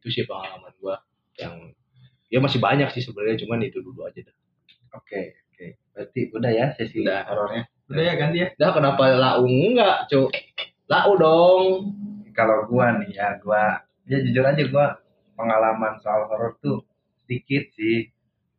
Itu 0.00 0.08
sih 0.08 0.24
pengalaman 0.24 0.72
gue 0.80 0.96
yang 1.44 1.54
ya 2.32 2.40
masih 2.40 2.64
banyak 2.64 2.88
sih 2.96 3.04
sebenarnya. 3.04 3.44
Cuman 3.44 3.60
itu 3.60 3.84
dulu 3.84 4.08
aja 4.08 4.24
dah. 4.24 4.36
Oke 4.96 5.36
oke. 5.52 5.66
Berarti 5.92 6.20
udah 6.32 6.50
ya 6.50 6.66
sesi 6.80 7.04
Udah. 7.04 7.28
horornya? 7.28 7.68
Udah 7.92 8.02
ya 8.08 8.14
ganti 8.16 8.38
ya. 8.40 8.48
dah 8.56 8.72
kenapa 8.72 9.04
lau 9.20 9.44
enggak 9.44 10.08
cuk? 10.08 10.32
Lau 10.88 11.12
dong 11.20 11.92
kalau 12.40 12.64
gua 12.64 12.96
nih 12.96 13.12
ya 13.12 13.36
gua 13.44 13.84
ya 14.08 14.16
jujur 14.24 14.44
aja 14.48 14.64
gua 14.72 14.96
pengalaman 15.36 16.00
soal 16.00 16.24
horor 16.32 16.56
tuh 16.64 16.80
sedikit 17.28 17.68
sih 17.76 18.08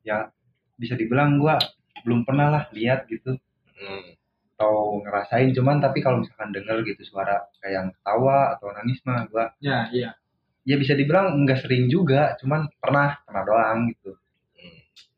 ya 0.05 0.29
bisa 0.77 0.93
dibilang 0.93 1.41
gua 1.41 1.57
belum 2.05 2.21
pernah 2.21 2.53
lah 2.53 2.63
lihat 2.77 3.09
gitu 3.09 3.33
hmm. 3.81 4.05
atau 4.53 5.01
ngerasain 5.01 5.49
cuman 5.57 5.81
tapi 5.81 6.05
kalau 6.05 6.21
misalkan 6.21 6.53
denger 6.53 6.85
gitu 6.85 7.01
suara 7.09 7.49
kayak 7.57 7.73
yang 7.73 7.87
ketawa 7.89 8.53
atau 8.57 8.69
nangis 8.69 9.01
mah 9.01 9.25
gua 9.33 9.49
Ya, 9.57 9.89
iya. 9.89 10.13
ya 10.61 10.75
bisa 10.77 10.93
dibilang 10.93 11.41
enggak 11.41 11.65
sering 11.65 11.89
juga 11.89 12.37
cuman 12.37 12.69
pernah 12.77 13.17
pernah 13.25 13.43
doang 13.45 13.89
gitu 13.89 14.13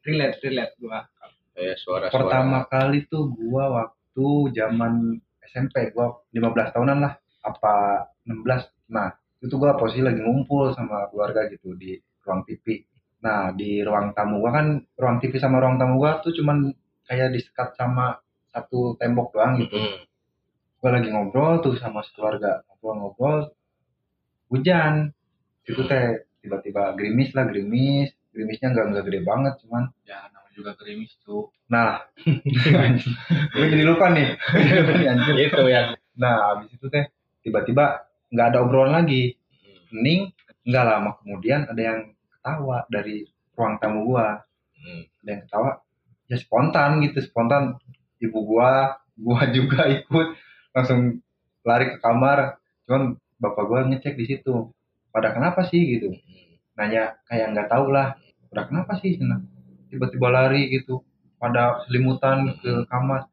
Relate, 0.03 0.35
relate 0.43 0.75
gua. 0.83 1.07
kayak 1.55 1.79
suara 1.79 2.11
suara 2.11 2.15
pertama 2.27 2.59
kali 2.67 3.07
tuh 3.07 3.27
gua 3.31 3.71
waktu 3.71 4.27
zaman 4.55 5.15
SMP 5.47 5.91
gua 5.95 6.19
15 6.35 6.75
tahunan 6.75 6.97
lah 6.99 7.13
apa 7.43 7.75
16 8.27 8.91
nah 8.91 9.13
itu 9.43 9.55
gua 9.59 9.75
posisi 9.75 10.03
lagi 10.03 10.23
ngumpul 10.23 10.71
sama 10.71 11.11
keluarga 11.11 11.47
gitu 11.51 11.75
di 11.75 11.99
ruang 12.23 12.47
TV 12.47 12.83
nah 13.23 13.51
di 13.55 13.83
ruang 13.83 14.11
tamu 14.15 14.43
gua 14.43 14.51
kan 14.55 14.67
ruang 14.99 15.17
TV 15.19 15.39
sama 15.39 15.59
ruang 15.59 15.75
tamu 15.79 15.99
gua 15.99 16.19
tuh 16.23 16.35
cuman 16.35 16.71
kayak 17.07 17.35
disekat 17.35 17.75
sama 17.75 18.23
satu 18.53 18.95
tembok 19.01 19.33
doang 19.33 19.57
gitu. 19.59 19.75
Hmm. 19.75 20.05
gua 20.77 20.99
lagi 20.99 21.09
ngobrol 21.09 21.63
tuh 21.63 21.73
sama 21.79 22.03
keluarga 22.13 22.61
ngobrol-ngobrol. 22.67 23.55
Hujan. 24.51 25.15
Itu 25.63 25.87
teh 25.87 26.27
tiba-tiba 26.43 26.91
gerimis 26.99 27.31
lah 27.31 27.47
gerimis. 27.47 28.11
Gerimisnya 28.35 28.75
nggak 28.75 28.85
nggak 28.91 29.03
gede 29.07 29.19
banget 29.23 29.53
cuman. 29.63 29.89
Ya 30.03 30.27
namanya 30.29 30.53
juga 30.53 30.71
gerimis 30.75 31.15
tuh 31.23 31.49
Nah, 31.71 32.05
gue 33.55 33.65
jadi 33.65 33.83
lupa 33.87 34.13
nih. 34.13 34.37
Itu 35.49 35.65
yang 35.65 35.97
nah, 36.13 36.53
habis 36.53 36.69
itu 36.69 36.85
teh 36.93 37.09
tiba-tiba 37.41 38.05
nggak 38.33 38.47
ada 38.49 38.57
obrolan 38.65 39.05
lagi. 39.05 39.37
Hening, 39.93 40.33
nggak 40.65 40.85
lama 40.89 41.21
kemudian 41.21 41.69
ada 41.69 41.81
yang 41.81 41.99
ketawa 42.33 42.83
dari 42.89 43.29
ruang 43.53 43.77
tamu 43.77 44.09
gua. 44.09 44.41
Hmm. 44.73 45.05
Ada 45.21 45.29
yang 45.29 45.41
ketawa, 45.45 45.71
ya 46.27 46.37
spontan 46.41 46.89
gitu, 47.05 47.21
spontan. 47.21 47.77
Ibu 48.17 48.39
gua, 48.41 48.97
gua 49.13 49.45
juga 49.55 49.85
ikut 49.85 50.27
langsung 50.73 51.21
lari 51.61 51.93
ke 51.93 51.97
kamar. 52.01 52.57
Cuman 52.89 53.21
bapak 53.37 53.63
gua 53.69 53.79
ngecek 53.85 54.17
di 54.17 54.25
situ. 54.25 54.73
Pada 55.13 55.29
kenapa 55.29 55.61
sih 55.69 55.77
gitu? 55.77 56.09
Nanya 56.73 57.21
kayak 57.29 57.53
nggak 57.53 57.69
tahu 57.69 57.93
lah. 57.93 58.17
Pada 58.49 58.65
kenapa 58.65 58.97
sih? 58.97 59.21
Tiba-tiba 59.93 60.27
lari 60.33 60.73
gitu 60.73 61.05
pada 61.43 61.83
selimutan 61.83 62.55
ke 62.63 62.87
kamar 62.87 63.27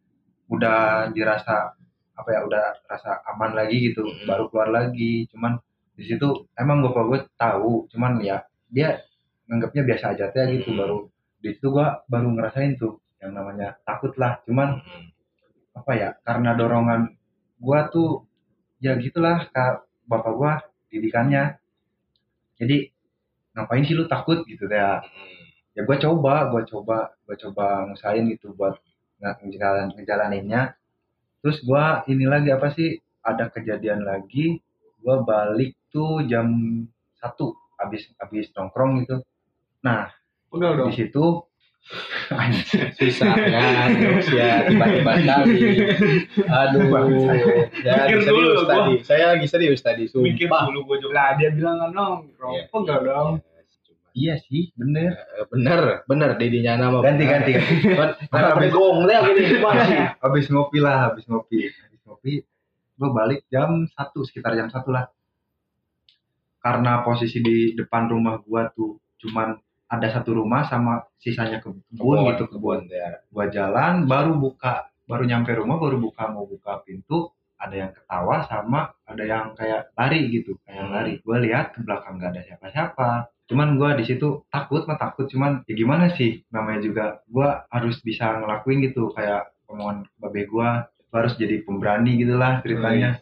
udah 0.51 1.09
dirasa 1.15 1.79
apa 2.21 2.29
ya 2.31 2.41
udah 2.45 2.65
rasa 2.87 3.25
aman 3.27 3.57
lagi 3.57 3.91
gitu 3.91 4.05
Mhm. 4.05 4.29
baru 4.29 4.45
keluar 4.53 4.69
lagi 4.69 5.25
cuman 5.33 5.57
di 5.97 6.05
situ 6.05 6.29
emang 6.55 6.85
bapak 6.85 7.05
gue 7.09 7.21
tahu 7.35 7.89
cuman 7.89 8.21
ya 8.21 8.45
dia 8.69 9.01
nganggapnya 9.49 9.83
biasa 9.89 10.05
aja 10.15 10.29
teh 10.31 10.47
gitu 10.55 10.71
Mhm. 10.73 10.79
baru 10.79 10.99
di 11.41 11.49
situ 11.57 11.73
gua 11.73 12.05
baru 12.07 12.29
ngerasain 12.37 12.77
tuh 12.77 13.01
yang 13.21 13.33
namanya 13.33 13.81
takut 13.83 14.13
lah 14.21 14.39
cuman 14.45 14.81
Hmm. 14.81 15.09
apa 15.73 15.93
ya 15.97 16.09
karena 16.23 16.53
dorongan 16.55 17.17
gua 17.59 17.89
tuh 17.89 18.29
ya 18.81 18.97
gitulah 18.97 19.49
kak 19.49 19.85
bapak 20.05 20.33
gua 20.37 20.53
didikannya 20.89 21.57
jadi 22.61 22.93
ngapain 23.57 23.83
sih 23.83 23.97
lu 23.97 24.05
takut 24.07 24.45
gitu 24.45 24.69
ya 24.69 25.01
Hmm. 25.01 25.43
ya 25.75 25.83
gue 25.87 25.97
coba 25.97 26.51
gue 26.51 26.63
coba 26.67 27.15
gue 27.27 27.37
coba 27.39 27.87
ngusahain 27.89 28.27
gitu 28.29 28.53
buat 28.55 28.75
nge- 29.23 29.39
ngejalan 29.47 29.89
ngejalaninnya 29.97 30.75
terus 31.41 31.61
gue 31.61 31.85
ini 32.09 32.25
lagi 32.25 32.49
apa 32.51 32.71
sih? 32.71 32.95
Ada 33.21 33.53
kejadian 33.53 34.05
lagi 34.05 34.57
gue 35.01 35.17
balik 35.25 35.77
tuh 35.89 36.25
jam 36.25 36.49
satu 37.17 37.53
habis 37.77 38.09
habis 38.17 38.49
nongkrong 38.53 39.05
gitu. 39.05 39.21
Nah 39.81 40.09
Udah 40.51 40.77
dong. 40.77 40.89
di 40.89 41.05
situ 41.05 41.45
susah 43.01 43.33
ya 43.41 43.89
terus 43.89 44.29
ya 44.29 44.69
tiba-tiba 44.69 45.13
sekali. 45.25 45.59
Aduh 46.45 46.85
ya 47.81 47.95
Mikir 47.97 47.97
lagi 47.97 48.13
dulu 48.13 48.25
serius 48.29 48.53
gua. 48.61 48.69
tadi. 48.69 48.93
Saya 49.01 49.25
lagi 49.33 49.47
serius 49.49 49.81
tadi 49.81 50.05
mikir 50.13 50.47
sumpah. 50.47 50.63
dulu 50.69 50.81
gue 50.87 50.97
juga 51.09 51.13
Lah 51.17 51.29
dia 51.41 51.51
bilang 51.51 51.77
kan 51.81 51.91
dong, 51.91 52.19
rokok 52.37 52.77
enggak 52.85 53.01
dong. 53.05 53.31
Iya 54.13 54.35
sih 54.39 54.71
bener. 54.77 55.13
Eh, 55.15 55.47
bener 55.51 56.03
bener 56.07 56.31
dedinya 56.37 56.77
nama. 56.77 57.01
Ganti 57.03 57.25
ganti 57.27 57.53
Karena 58.31 58.69
gong 58.71 59.07
lihat 59.09 59.23
gini 59.31 59.43
sih? 59.57 59.59
Habis 60.25 60.47
ngopi 60.51 60.79
lah 60.83 61.11
habis 61.11 61.25
ngopi. 61.31 61.69
Habis 61.69 62.01
ngopi 62.07 62.33
gue 63.01 63.09
balik 63.17 63.49
jam 63.49 63.89
satu 63.97 64.23
sekitar 64.29 64.53
jam 64.59 64.69
satu 64.69 64.93
lah. 64.93 65.09
Karena 66.61 67.01
posisi 67.01 67.41
di 67.41 67.73
depan 67.73 68.13
rumah 68.13 68.37
gua 68.45 68.69
tuh 68.77 69.01
cuman 69.25 69.57
ada 69.91 70.07
satu 70.13 70.37
rumah 70.37 70.63
sama 70.69 71.01
sisanya 71.17 71.59
kebun 71.65 71.81
gitu. 72.37 72.45
kebun 72.53 72.85
ya. 72.93 73.25
Gua 73.33 73.49
jalan 73.49 74.05
baru 74.05 74.37
buka 74.37 74.93
baru 75.09 75.25
nyampe 75.25 75.51
rumah 75.57 75.81
baru 75.81 75.97
buka 75.99 76.29
mau 76.31 76.45
buka 76.45 76.85
pintu 76.85 77.33
ada 77.57 77.75
yang 77.77 77.91
ketawa 77.93 78.45
sama 78.49 78.93
ada 79.09 79.25
yang 79.25 79.53
kayak 79.57 79.93
lari 79.97 80.29
gitu 80.29 80.61
kayak 80.69 80.85
Hmm. 80.85 80.93
lari. 80.93 81.13
Gua 81.25 81.41
lihat 81.41 81.73
ke 81.73 81.81
belakang 81.81 82.21
gak 82.21 82.37
ada 82.37 82.43
siapa-siapa 82.45 83.09
cuman 83.51 83.75
gua 83.75 83.99
di 83.99 84.07
situ 84.07 84.47
takut 84.49 84.87
mah 84.87 84.95
takut 84.95 85.27
cuman 85.27 85.67
ya 85.67 85.75
gimana 85.75 86.07
sih 86.15 86.47
namanya 86.49 86.81
juga 86.81 87.05
gua 87.27 87.67
harus 87.69 87.99
bisa 88.01 88.39
ngelakuin 88.39 88.79
gitu 88.87 89.11
kayak 89.13 89.51
omongan 89.67 90.07
babe 90.23 90.47
gua 90.47 90.87
gua 91.11 91.27
harus 91.27 91.35
jadi 91.35 91.67
pemberani 91.67 92.15
gitulah 92.17 92.63
ceritanya 92.63 93.19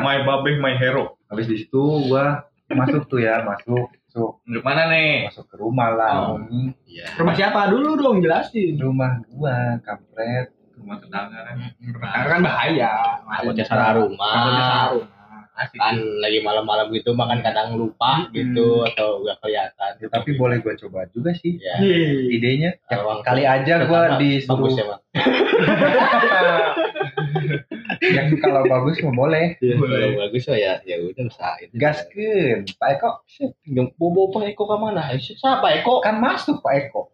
my 0.00 0.24
babe 0.24 0.56
my 0.56 0.72
hero 0.74 1.20
habis 1.28 1.44
di 1.44 1.60
situ 1.60 2.08
gua 2.08 2.48
masuk 2.72 3.04
tuh 3.06 3.20
ya 3.20 3.44
masuk 3.44 3.92
masuk 3.92 4.40
Untuk 4.48 4.64
mana 4.64 4.88
nih? 4.88 5.28
masuk 5.28 5.44
ke 5.44 5.56
rumah 5.60 5.92
lah 5.92 6.12
Oh. 6.32 6.40
Iya. 6.88 7.04
Rumah 7.20 7.34
siapa 7.36 7.68
dulu 7.68 8.00
dong 8.00 8.24
jelasin. 8.24 8.80
rumah 8.80 9.20
gua 9.28 9.76
kampret 9.84 10.56
Rumah 10.76 10.96
tetangga 11.00 11.40
kan. 11.40 11.56
Karena 11.80 12.28
kan 12.28 12.40
bahaya. 12.44 12.92
Takutnya 13.24 13.64
salah 13.64 13.96
rumah. 13.96 14.28
Takutnya 14.28 14.64
salah 14.64 14.88
rumah. 14.92 15.15
Asik. 15.56 15.76
Kan 15.76 15.96
lagi 16.18 16.38
malam-malam 16.38 16.88
gitu 16.90 17.12
makan 17.12 17.40
kadang 17.40 17.74
lupa 17.74 18.28
gitu 18.30 18.84
atau 18.84 19.20
gak 19.20 19.40
kelihatan. 19.40 19.90
Ya, 19.96 20.06
tapi 20.06 20.30
boleh 20.32 20.60
gua 20.60 20.76
coba 20.76 21.08
juga 21.10 21.32
sih 21.32 21.56
Ya. 21.56 21.80
Iya. 21.80 22.28
idenya 22.30 22.70
ya, 22.82 22.96
kali 23.20 23.42
aja 23.42 23.74
gua 23.82 24.06
pertama 24.06 24.20
disuruh 24.20 24.52
bagus 24.54 24.72
ya, 24.74 24.84
Bang. 24.84 25.00
ya 27.96 28.22
kalau 28.36 28.62
bagus 28.66 29.00
mah 29.00 29.14
boleh 29.14 29.56
Kalau 29.56 30.10
bagus 30.18 30.44
oh 30.46 30.56
ya 30.56 30.78
ya 30.82 30.96
udah 31.00 31.24
usahain. 31.24 31.68
gaskeun 31.72 32.68
Pak 32.76 32.88
Eko 32.94 33.10
Yang 33.64 33.88
bobo 33.96 34.28
Pak 34.30 34.52
Eko 34.52 34.62
ke 34.64 34.76
mana? 34.76 35.02
Eh, 35.10 35.20
Siapa 35.20 35.66
Eko? 35.74 36.00
kan 36.00 36.20
masuk 36.20 36.60
Pak 36.60 36.72
Eko 36.86 37.08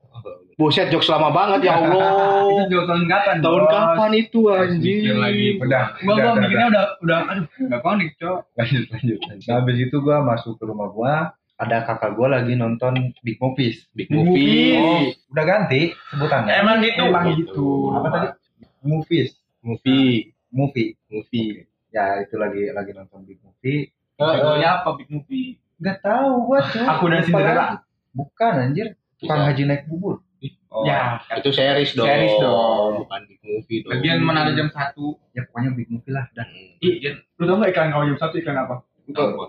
Buset 0.53 0.89
jokes 0.89 1.09
lama 1.09 1.29
banget 1.29 1.67
ya 1.67 1.75
Allah. 1.81 2.45
Itu 2.47 2.63
juga 2.71 2.83
tahun 2.89 3.05
kapan? 3.07 3.37
Tahun 3.41 3.57
Bos? 3.59 3.73
kapan 3.73 4.11
itu 4.15 4.41
anjing? 4.47 4.99
Mikir 5.01 5.17
lagi. 5.17 5.47
udah 5.59 5.85
Gua 5.97 6.13
udah, 6.13 6.15
gua 6.15 6.17
udah, 6.23 6.33
mikirnya 6.39 6.67
udah 6.69 6.85
udah 6.99 7.19
aduh 7.27 7.47
enggak 7.59 7.81
konik, 7.81 8.11
Cok. 8.17 8.39
lanjut 8.55 8.85
lanjut 8.89 9.19
lanjut. 9.25 9.47
Nah, 9.47 9.57
habis 9.59 9.77
itu 9.79 9.97
gua 9.99 10.17
masuk 10.21 10.55
ke 10.57 10.65
rumah 10.65 10.89
gua 10.89 11.15
ada 11.55 11.77
kakak 11.83 12.13
gua 12.13 12.29
lagi 12.33 12.53
nonton 12.53 12.93
Big 13.21 13.39
Movies 13.39 13.87
Big 13.93 14.09
movie. 14.09 14.75
oh 14.75 15.03
udah 15.31 15.45
ganti 15.45 15.95
sebutannya 16.11 16.53
Emang 16.53 16.77
gitu. 16.81 17.03
Emang 17.03 17.25
gitu. 17.33 17.69
apa 17.93 18.09
tadi 18.09 18.27
movies 18.81 19.31
Movie. 19.61 20.35
movie 20.49 20.99
Movie. 21.07 21.65
ya 21.89 22.19
itu 22.19 22.35
lagi 22.35 22.67
lagi 22.69 22.91
nonton 22.93 23.23
Big 23.23 23.39
Movie 23.39 23.89
Kategorinya 24.13 24.71
apa 24.79 24.91
big 24.95 25.09
movie? 25.09 25.57
nggak 25.79 25.99
tahu 25.99 26.31
gua 26.45 26.61
cuy 26.63 26.83
Aku 26.85 27.05
dan 27.07 27.21
Cinderella. 27.23 27.67
bukan 28.13 28.53
anjir 28.61 28.95
tukang 29.23 29.39
Bisa. 29.39 29.49
haji 29.49 29.63
naik 29.65 29.85
bubur 29.87 30.19
Oh. 30.73 30.89
Ya, 30.89 31.21
Itu 31.37 31.53
series 31.53 31.93
dong. 31.93 32.09
Series 32.09 32.33
dong. 32.41 33.05
Bukan 33.05 33.21
big 33.29 33.41
movie 33.45 33.79
dong. 33.85 33.93
Bagian 33.93 34.25
mana 34.25 34.49
ada 34.49 34.57
jam 34.57 34.73
satu? 34.73 35.21
ya 35.31 35.45
pokoknya 35.45 35.77
Big 35.77 35.85
Movie 35.87 36.11
lah 36.11 36.25
dan 36.33 36.49
Hmm. 36.49 36.81
Bagian 36.81 37.15
lu 37.37 37.45
tau 37.45 37.57
gak 37.61 37.71
iklan 37.71 37.89
kalau 37.93 38.05
jam 38.09 38.17
satu 38.17 38.35
iklan 38.37 38.57
apa? 38.57 38.77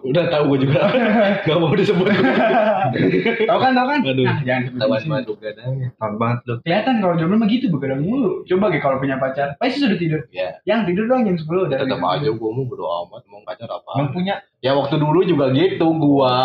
Udah 0.03 0.25
tahu 0.27 0.43
gue 0.49 0.65
juga. 0.65 0.89
Gak 1.45 1.57
mau 1.57 1.71
disebut. 1.71 2.09
Tahu 3.47 3.59
kan, 3.59 3.71
tahu 3.71 3.87
kan? 3.87 3.99
Aduh. 4.03 4.25
Nah, 4.25 4.37
jangan 4.41 4.61
sebut 4.65 4.75
di 4.75 4.81
Tawan 4.83 4.99
sini. 4.99 5.11
madu 5.13 5.33
gadangnya. 5.37 5.89
tahun 5.95 6.13
banget 6.17 6.39
lu 6.43 6.55
Kelihatan 6.61 6.93
kalau 6.99 7.13
jomblo 7.15 7.35
mah 7.37 7.47
gitu 7.47 7.65
begadang 7.69 8.01
mulu. 8.01 8.31
Coba 8.43 8.65
gitu 8.69 8.81
kalau 8.81 8.97
punya 8.97 9.15
pacar, 9.17 9.47
pasti 9.55 9.77
sudah 9.79 9.95
tidur. 9.95 10.21
Ya. 10.29 10.57
Yang 10.63 10.79
tidur 10.91 11.05
dong 11.07 11.21
jam 11.23 11.35
10 11.37 11.67
udah. 11.69 11.77
Tetap 11.79 11.99
aja 12.01 12.29
gue 12.29 12.49
mau 12.49 12.65
bodo 12.65 12.85
amat 13.05 13.21
mau 13.27 13.39
pacar 13.43 13.69
apa. 13.69 13.89
emang 13.95 14.09
punya 14.11 14.35
Ya 14.59 14.71
waktu 14.73 14.95
dulu 14.95 15.19
juga 15.23 15.51
gitu 15.51 15.87
gua. 15.93 16.37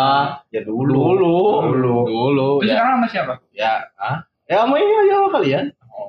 ya 0.49 0.61
Dulu. 0.61 0.91
Dulu. 0.91 1.37
Dulu. 1.65 1.95
Dulu. 2.05 2.49
Terus 2.59 2.67
Ya. 2.67 2.75
sekarang 2.77 2.93
sama 2.95 3.07
siapa? 3.07 3.33
Ya. 3.51 3.73
Ah. 3.95 4.17
Ya 4.45 4.65
mau 4.65 4.75
ini 4.75 4.93
aja 4.97 5.13
sama 5.15 5.29
kalian. 5.33 5.65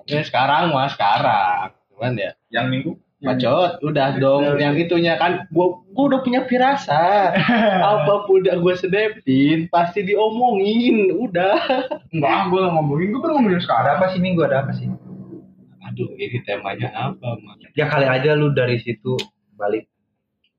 Ya 0.06 0.20
sekarang 0.22 0.62
mah 0.70 0.88
sekarang. 0.88 1.66
Cuman 1.90 2.12
ya 2.14 2.30
yang 2.48 2.66
minggu. 2.66 2.94
Bacot, 3.20 3.84
udah 3.84 4.16
dong. 4.16 4.56
Yang 4.56 4.88
itunya 4.88 5.14
kan, 5.14 5.44
gua, 5.52 5.84
gua 5.92 6.04
udah 6.08 6.20
punya 6.20 6.40
firasat. 6.42 7.36
Apa 7.92 8.24
pun 8.24 8.40
udah 8.40 8.56
gua 8.56 8.72
sedepin, 8.74 9.68
pasti 9.68 10.00
diomongin. 10.02 11.12
Udah. 11.12 11.60
Enggak, 12.08 12.48
gue 12.48 12.58
gak 12.58 12.72
ngomongin, 12.72 13.06
gue 13.10 13.20
baru 13.20 13.32
ngomongin 13.36 13.56
ada 13.56 13.64
sekarang. 13.64 13.94
apa 13.94 14.06
sih 14.08 14.18
minggu 14.18 14.40
ada 14.42 14.56
apa 14.64 14.72
sih 14.72 14.88
Aduh, 15.82 16.10
ini 16.14 16.38
temanya 16.42 16.88
apa, 16.92 17.28
Mas? 17.36 17.60
ya 17.72 17.86
kali 17.86 18.06
aja 18.06 18.34
lu 18.34 18.50
dari 18.50 18.78
situ 18.78 19.18
balik 19.54 19.90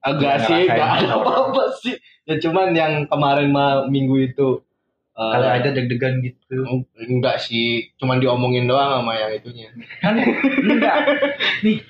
Agak 0.01 0.33
Ya, 0.35 0.45
sih, 0.45 0.61
gak 0.65 0.91
ada 0.97 1.13
apa-apa 1.13 1.63
sih. 1.77 1.93
Ya 2.23 2.35
cuman 2.37 2.73
yang 2.73 3.05
kemarin 3.05 3.49
mah 3.49 3.85
minggu 3.85 4.17
itu. 4.23 4.61
kali 5.13 5.45
aja 5.45 5.69
deg-degan 5.69 6.17
gitu 6.19 6.65
Enggak 6.97 7.37
sih, 7.37 7.93
cuman 7.95 8.17
diomongin 8.17 8.65
doang 8.65 8.97
sama 8.97 9.13
yang 9.13 9.31
itunya. 9.31 9.69
Kan 9.99 10.17
enggak. 10.17 10.95
Nih, 11.65 11.85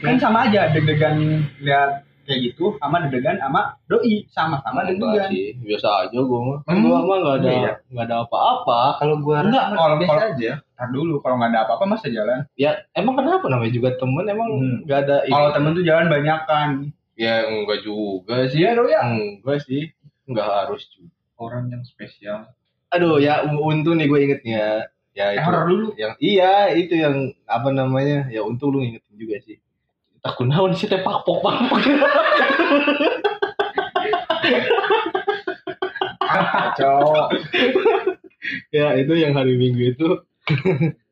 kan 0.00 0.14
sama 0.16 0.46
aja 0.46 0.70
deg-degan 0.70 1.16
lihat 1.58 1.90
kayak 2.24 2.40
gitu 2.42 2.72
sama 2.78 3.04
deg-degan 3.04 3.36
sama 3.36 3.76
doi 3.84 4.24
sama-sama 4.28 4.80
Enggak 4.82 4.96
deg-degan. 4.96 5.28
sih, 5.28 5.46
biasa 5.60 5.88
aja 6.02 6.18
gua 6.20 6.40
mah. 6.40 6.58
Kan 6.62 6.74
Hmm. 6.74 6.84
gua 6.84 6.98
mah 7.00 7.16
enggak 7.18 7.36
ada 7.36 7.50
Iya. 7.50 7.72
enggak 7.86 8.04
ada 8.06 8.16
apa-apa. 8.22 8.80
kalau 8.96 9.14
gua 9.18 9.36
Enggak, 9.40 9.64
kalau- 9.70 9.98
biasa 9.98 10.10
kalau- 10.10 10.30
aja 10.32 10.52
Ntar 10.74 10.88
dulu 10.90 11.14
kalau 11.18 11.34
nggak 11.36 11.50
ada 11.50 11.60
apa-apa 11.62 11.84
masa 11.86 12.06
jalan. 12.08 12.40
Ya, 12.54 12.70
emang 12.92 13.14
kenapa 13.14 13.46
namanya 13.46 13.70
juga 13.70 13.94
temen 13.94 14.24
emang 14.24 14.48
Hmm. 14.50 14.76
enggak 14.82 14.98
ada 15.04 15.16
Kalau 15.24 15.48
temen 15.50 15.70
tuh 15.72 15.84
jalan 15.84 16.06
banyak 16.08 16.40
kan. 16.44 16.68
Ya 17.14 17.34
enggak 17.44 17.78
juga 17.80 18.36
sih. 18.48 18.58
Iya 18.58 18.74
dong 18.74 18.88
ya. 18.88 19.00
Enggak 19.04 19.58
sih. 19.62 19.82
Enggak 20.24 20.46
harus 20.48 20.82
juga. 20.90 21.14
Orang 21.36 21.66
yang 21.68 21.82
spesial. 21.82 22.50
Aduh 22.88 23.18
ya 23.18 23.42
untung 23.44 23.94
nih 23.94 24.06
gue 24.06 24.18
ingetnya. 24.20 24.86
Ya 25.12 25.30
Eh, 25.30 25.38
itu. 25.38 25.46
horor 25.46 25.64
dulu. 25.64 25.86
Yang 25.94 26.12
iya 26.18 26.52
itu 26.72 26.94
yang 26.96 27.14
apa 27.44 27.70
namanya? 27.70 28.26
Ya 28.28 28.42
untung 28.42 28.70
lu 28.70 28.82
ingetin 28.82 29.14
juga 29.14 29.38
sih. 29.40 29.62
Takut 30.24 30.48
naon 30.48 30.72
sih 30.72 30.88
teh 30.88 31.04
pakpok 31.04 31.44
pakpok. 31.44 31.84
Cowok. 36.80 37.28
ya 38.72 38.96
itu 38.96 39.12
yang 39.20 39.36
hari 39.36 39.60
Minggu 39.60 39.92
itu 39.92 40.08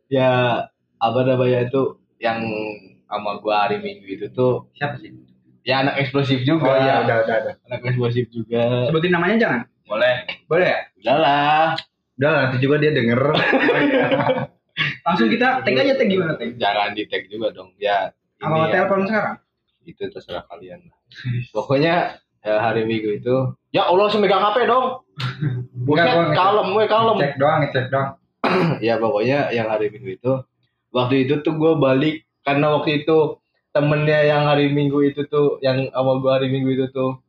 ya 0.09 0.65
apa 0.97 1.21
namanya 1.29 1.69
itu 1.69 2.01
yang 2.25 2.41
sama 3.05 3.37
gua 3.45 3.69
hari 3.69 3.85
Minggu 3.85 4.17
itu 4.17 4.27
tuh 4.33 4.73
siapa 4.81 4.97
sih 4.97 5.13
ya 5.63 5.85
anak 5.85 6.01
eksplosif 6.01 6.43
juga 6.49 6.73
oh 6.73 6.77
ya. 6.81 7.05
udah 7.05 7.17
udah 7.29 7.37
udah 7.37 7.55
Anak 7.69 7.81
eksplosif 7.93 8.33
juga. 8.33 8.89
Sebutin 8.89 9.13
namanya 9.13 9.37
jangan. 9.37 9.61
Boleh. 9.85 10.25
Boleh 10.49 10.69
ya? 10.73 10.81
Udahlah. 11.05 11.77
udah 12.17 12.33
nanti 12.49 12.57
juga 12.65 12.81
dia 12.81 12.93
denger 12.97 13.19
Langsung 15.05 15.29
kita 15.29 15.61
tag 15.65 15.75
aja 15.77 16.01
tag 16.01 16.09
gimana 16.09 16.33
tag? 16.41 16.57
Jangan 16.57 16.97
di 16.97 17.05
tag 17.07 17.29
juga 17.29 17.53
dong. 17.53 17.77
Ya 17.77 18.09
Apa 18.43 18.55
ya. 18.69 18.71
telepon 18.75 19.07
sekarang? 19.07 19.37
itu 19.87 20.03
terserah 20.11 20.47
kalian 20.47 20.87
pokoknya 21.51 22.23
ya, 22.43 22.55
hari 22.63 22.87
minggu 22.87 23.19
itu 23.19 23.35
ya 23.75 23.91
Allah 23.91 24.07
sih 24.11 24.19
megang 24.23 24.43
HP 24.43 24.67
dong. 24.71 25.03
Bukan, 25.89 26.35
kalem 26.35 26.67
gue 26.75 26.85
kalem. 26.87 27.17
Cek 27.19 27.35
doang 27.39 27.59
ngecek 27.67 27.87
doang. 27.91 28.11
Ya 28.87 28.99
pokoknya 28.99 29.55
yang 29.55 29.71
hari 29.71 29.91
minggu 29.91 30.19
itu 30.19 30.33
waktu 30.91 31.27
itu 31.27 31.41
tuh 31.47 31.55
gue 31.57 31.73
balik 31.79 32.27
karena 32.43 32.75
waktu 32.75 33.03
itu 33.03 33.39
temennya 33.71 34.19
yang 34.29 34.45
hari 34.45 34.69
minggu 34.69 34.99
itu 35.07 35.25
tuh 35.31 35.63
yang 35.63 35.89
sama 35.95 36.19
gue 36.21 36.31
hari 36.31 36.49
minggu 36.51 36.75
itu 36.75 36.87
tuh 36.91 37.23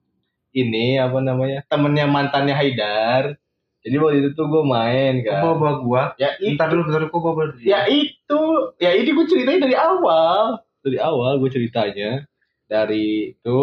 ini 0.54 0.97
apa 0.97 1.21
namanya 1.21 1.65
temennya 1.69 2.06
mantannya 2.10 2.54
Haidar. 2.54 3.38
Jadi 3.84 3.95
waktu 3.99 4.17
itu 4.23 4.30
tuh 4.32 4.47
gue 4.47 4.63
main 4.63 5.19
kan. 5.28 5.43
bawa 5.43 5.56
bawa 5.60 5.73
gua? 5.84 6.04
Ya 6.15 6.39
itu 6.39 6.56
ntar 6.56 6.71
dulu 6.71 6.88
bentar 6.88 7.04
dulu 7.04 7.12
kok 7.12 7.21
bawa 7.21 7.43
ya 7.60 7.84
itu. 7.91 8.41
Ya 8.80 8.95
ini 8.95 9.10
gue 9.12 9.26
ceritain 9.28 9.60
dari 9.60 9.76
awal 9.76 10.63
dari 10.84 11.00
awal 11.00 11.39
gue 11.39 11.50
ceritanya 11.50 12.28
dari 12.67 13.34
itu 13.34 13.60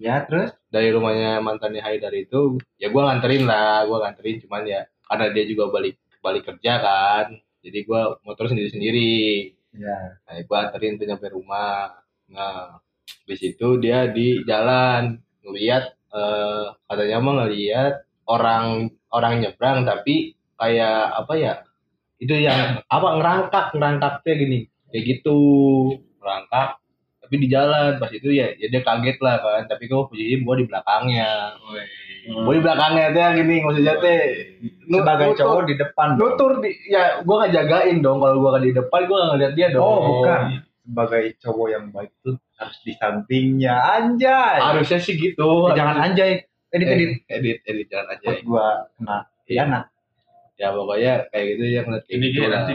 ya 0.00 0.24
terus? 0.26 0.56
Dari 0.72 0.90
rumahnya 0.90 1.38
mantannya 1.44 1.84
Haidar 1.84 2.10
itu 2.16 2.58
ya 2.80 2.90
gue 2.90 3.02
nganterin 3.02 3.44
lah 3.46 3.86
gue 3.86 3.98
nganterin 4.00 4.36
cuman 4.46 4.62
ya 4.66 4.80
karena 5.06 5.26
dia 5.30 5.44
juga 5.46 5.70
balik 5.70 6.00
balik 6.24 6.42
kerja 6.48 6.72
kan 6.80 7.26
jadi 7.64 7.78
gue 7.84 8.00
motor 8.24 8.44
sendiri 8.48 8.70
sendiri. 8.72 9.22
Ya. 9.74 10.20
Nah 10.26 10.32
gue 10.40 10.56
anterin 10.56 10.96
tuh 11.00 11.06
nyampe 11.08 11.28
rumah. 11.32 11.94
Nah 12.32 12.80
di 13.24 13.34
situ 13.36 13.80
dia 13.80 14.08
di 14.08 14.44
jalan 14.44 15.16
ngeliat 15.44 15.84
eh, 16.12 16.66
katanya 16.88 17.16
mah 17.20 17.34
ngeliat 17.44 17.94
orang 18.28 18.88
orang 19.12 19.44
nyebrang 19.44 19.84
tapi 19.84 20.36
kayak 20.56 21.12
apa 21.24 21.32
ya 21.36 21.54
itu 22.22 22.34
yang 22.40 22.80
apa 22.88 23.08
ngerangkak 23.20 23.66
ngerangkaknya 23.76 24.32
gini 24.38 24.60
kayak 24.88 25.04
gitu 25.04 25.38
ngerangkak 26.24 26.68
tapi 27.24 27.34
di 27.40 27.48
jalan. 27.48 27.96
Pas 28.00 28.12
itu 28.12 28.28
ya, 28.32 28.52
ya 28.56 28.68
dia 28.68 28.80
kaget 28.80 29.16
lah 29.20 29.40
kan. 29.40 29.64
Tapi 29.64 29.88
kok 29.88 30.12
posisi 30.12 30.40
gue 30.40 30.54
di 30.60 30.66
belakangnya. 30.68 31.56
Gue 32.24 32.52
di 32.56 32.62
belakangnya 32.64 33.12
teh 33.12 33.24
gini 33.36 33.56
maksudnya 33.64 33.94
teh 34.00 34.20
sebagai 34.88 35.32
nutur- 35.32 35.40
cowok 35.40 35.62
di 35.68 35.74
depan 35.76 36.08
dong. 36.16 36.20
nutur 36.36 36.52
di 36.60 36.70
ya 36.88 37.20
gue 37.20 37.34
gak 37.36 37.52
jagain 37.52 37.96
dong 38.00 38.20
kalau 38.20 38.36
gue 38.40 38.68
di 38.68 38.72
depan. 38.76 39.00
Gue 39.08 39.16
gak 39.16 39.28
ngeliat 39.36 39.52
dia 39.56 39.68
dong. 39.72 39.84
Oh 39.84 40.00
bukan. 40.20 40.40
Sebagai 40.84 41.24
cowok 41.40 41.68
yang 41.72 41.84
baik 41.92 42.12
tuh 42.20 42.36
harus 42.60 42.78
di 42.84 42.92
sampingnya. 42.96 43.72
Anjay. 43.72 44.60
Harusnya 44.60 45.00
sih 45.00 45.16
gitu. 45.16 45.72
Eh, 45.72 45.76
jangan 45.76 45.96
anjay. 46.00 46.44
Edit 46.74 46.88
edit 46.90 47.08
edit. 47.08 47.18
edit 47.30 47.58
edit 47.70 47.86
jangan 47.86 48.06
aja 48.12 48.26
Buat 48.26 48.40
gua 48.44 48.66
kena 48.98 49.16
hianat 49.46 49.84
ya 50.54 50.70
pokoknya 50.70 51.12
kayak 51.30 51.44
gitu 51.54 51.64
ya 51.66 51.80
ngeliat 51.86 52.04
kayak 52.06 52.14
Ini 52.18 52.26
gitu 52.26 52.38
dia 52.38 52.46
lah. 52.46 52.54
nanti 52.62 52.72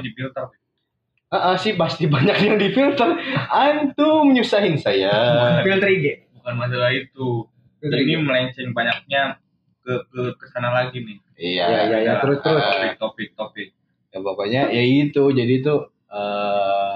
Ah, 1.30 1.54
ah, 1.54 1.56
sih 1.62 1.78
pasti 1.78 2.10
banyak 2.10 2.38
yang 2.42 2.58
difilter. 2.58 3.06
Antum 3.54 4.34
nyusahin 4.34 4.82
saya. 4.82 5.14
Filter 5.62 5.90
IG. 5.94 6.06
Bukan 6.42 6.54
masalah 6.58 6.90
itu. 6.90 7.46
Ini 7.86 8.18
melenceng 8.26 8.74
banyaknya 8.74 9.38
ke 9.86 9.94
ke 10.10 10.22
ke 10.36 10.46
sana 10.50 10.74
lagi 10.74 11.00
nih. 11.06 11.18
iya. 11.38 11.66
Ya 11.70 11.82
ya 11.86 11.98
ya 12.02 12.14
terus 12.20 12.42
terus. 12.42 12.60
Topik 12.66 12.98
topik 12.98 13.30
topik. 13.38 13.70
ya 14.10 14.18
pokoknya 14.26 14.62
ya 14.74 14.82
itu. 14.82 15.24
Jadi 15.30 15.62
tuh 15.62 15.94
eh 16.10 16.96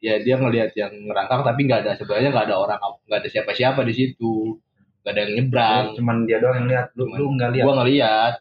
ya 0.00 0.16
dia 0.24 0.40
ngelihat 0.40 0.72
yang 0.72 0.92
ngerangkak 1.04 1.44
tapi 1.44 1.60
nggak 1.68 1.80
ada 1.84 1.92
sebenarnya 2.00 2.30
nggak 2.32 2.46
ada 2.48 2.56
orang 2.56 2.78
nggak 3.04 3.18
ada 3.20 3.28
siapa-siapa 3.28 3.84
di 3.84 3.92
situ. 3.92 4.56
Nggak 5.04 5.12
ada 5.12 5.20
yang 5.28 5.32
nyebrang. 5.36 5.84
Cuman 5.92 6.16
dia 6.24 6.40
doang 6.40 6.56
yang 6.64 6.68
lihat. 6.72 6.86
Lu 6.96 7.04
Cuman 7.04 7.16
lu 7.20 7.26
nggak 7.36 7.50
lihat. 7.52 7.64
gua 7.68 7.74
ngeliat 7.84 8.34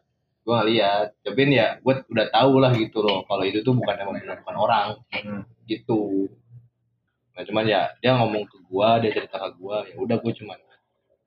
gue 0.47 0.53
nggak 0.55 0.69
lihat 0.71 1.05
tapi 1.19 1.41
ya 1.51 1.75
gue 1.77 1.93
udah 2.07 2.27
tahu 2.31 2.51
lah 2.57 2.71
gitu 2.71 3.03
loh 3.03 3.27
kalau 3.27 3.43
itu 3.43 3.60
tuh 3.60 3.75
bukan 3.75 3.95
emang 3.99 4.15
benar 4.17 4.39
bukan 4.39 4.55
orang 4.57 4.88
Hmm. 5.12 5.43
gitu 5.67 6.31
nah 7.36 7.43
cuman 7.43 7.67
ya 7.67 7.91
dia 7.99 8.15
ngomong 8.15 8.47
ke 8.47 8.57
gue 8.57 8.89
dia 9.03 9.12
cerita 9.13 9.36
ke 9.38 9.49
gue 9.53 9.77
ya 9.91 9.95
udah 9.97 10.17
gue 10.17 10.33
cuman 10.33 10.57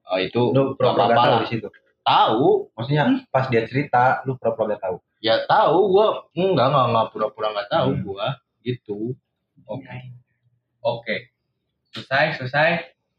oh, 0.08 0.18
itu 0.18 0.40
Lu 0.50 0.72
apa-apa 0.72 1.04
gak 1.04 1.14
tahu 1.14 1.30
lah 1.30 1.38
di 1.38 1.48
situ. 1.48 1.68
tahu 2.00 2.46
Maksudnya 2.72 3.04
pas 3.28 3.44
dia 3.46 3.62
cerita, 3.62 4.24
lu 4.24 4.34
pura-pura 4.34 4.74
gak 4.74 4.82
tahu. 4.82 4.96
ya 5.20 5.44
tahu 5.44 5.78
gue 5.92 6.06
enggak 6.34 6.66
enggak 6.66 6.86
enggak 6.88 7.06
pura-pura 7.12 7.48
nggak 7.52 7.68
tahu 7.68 7.88
Hmm. 7.92 8.02
gue 8.02 8.26
gitu 8.64 8.98
Oke. 9.66 9.86
Oke. 10.80 11.16
Selesai, 11.92 12.34
selesai. 12.34 12.70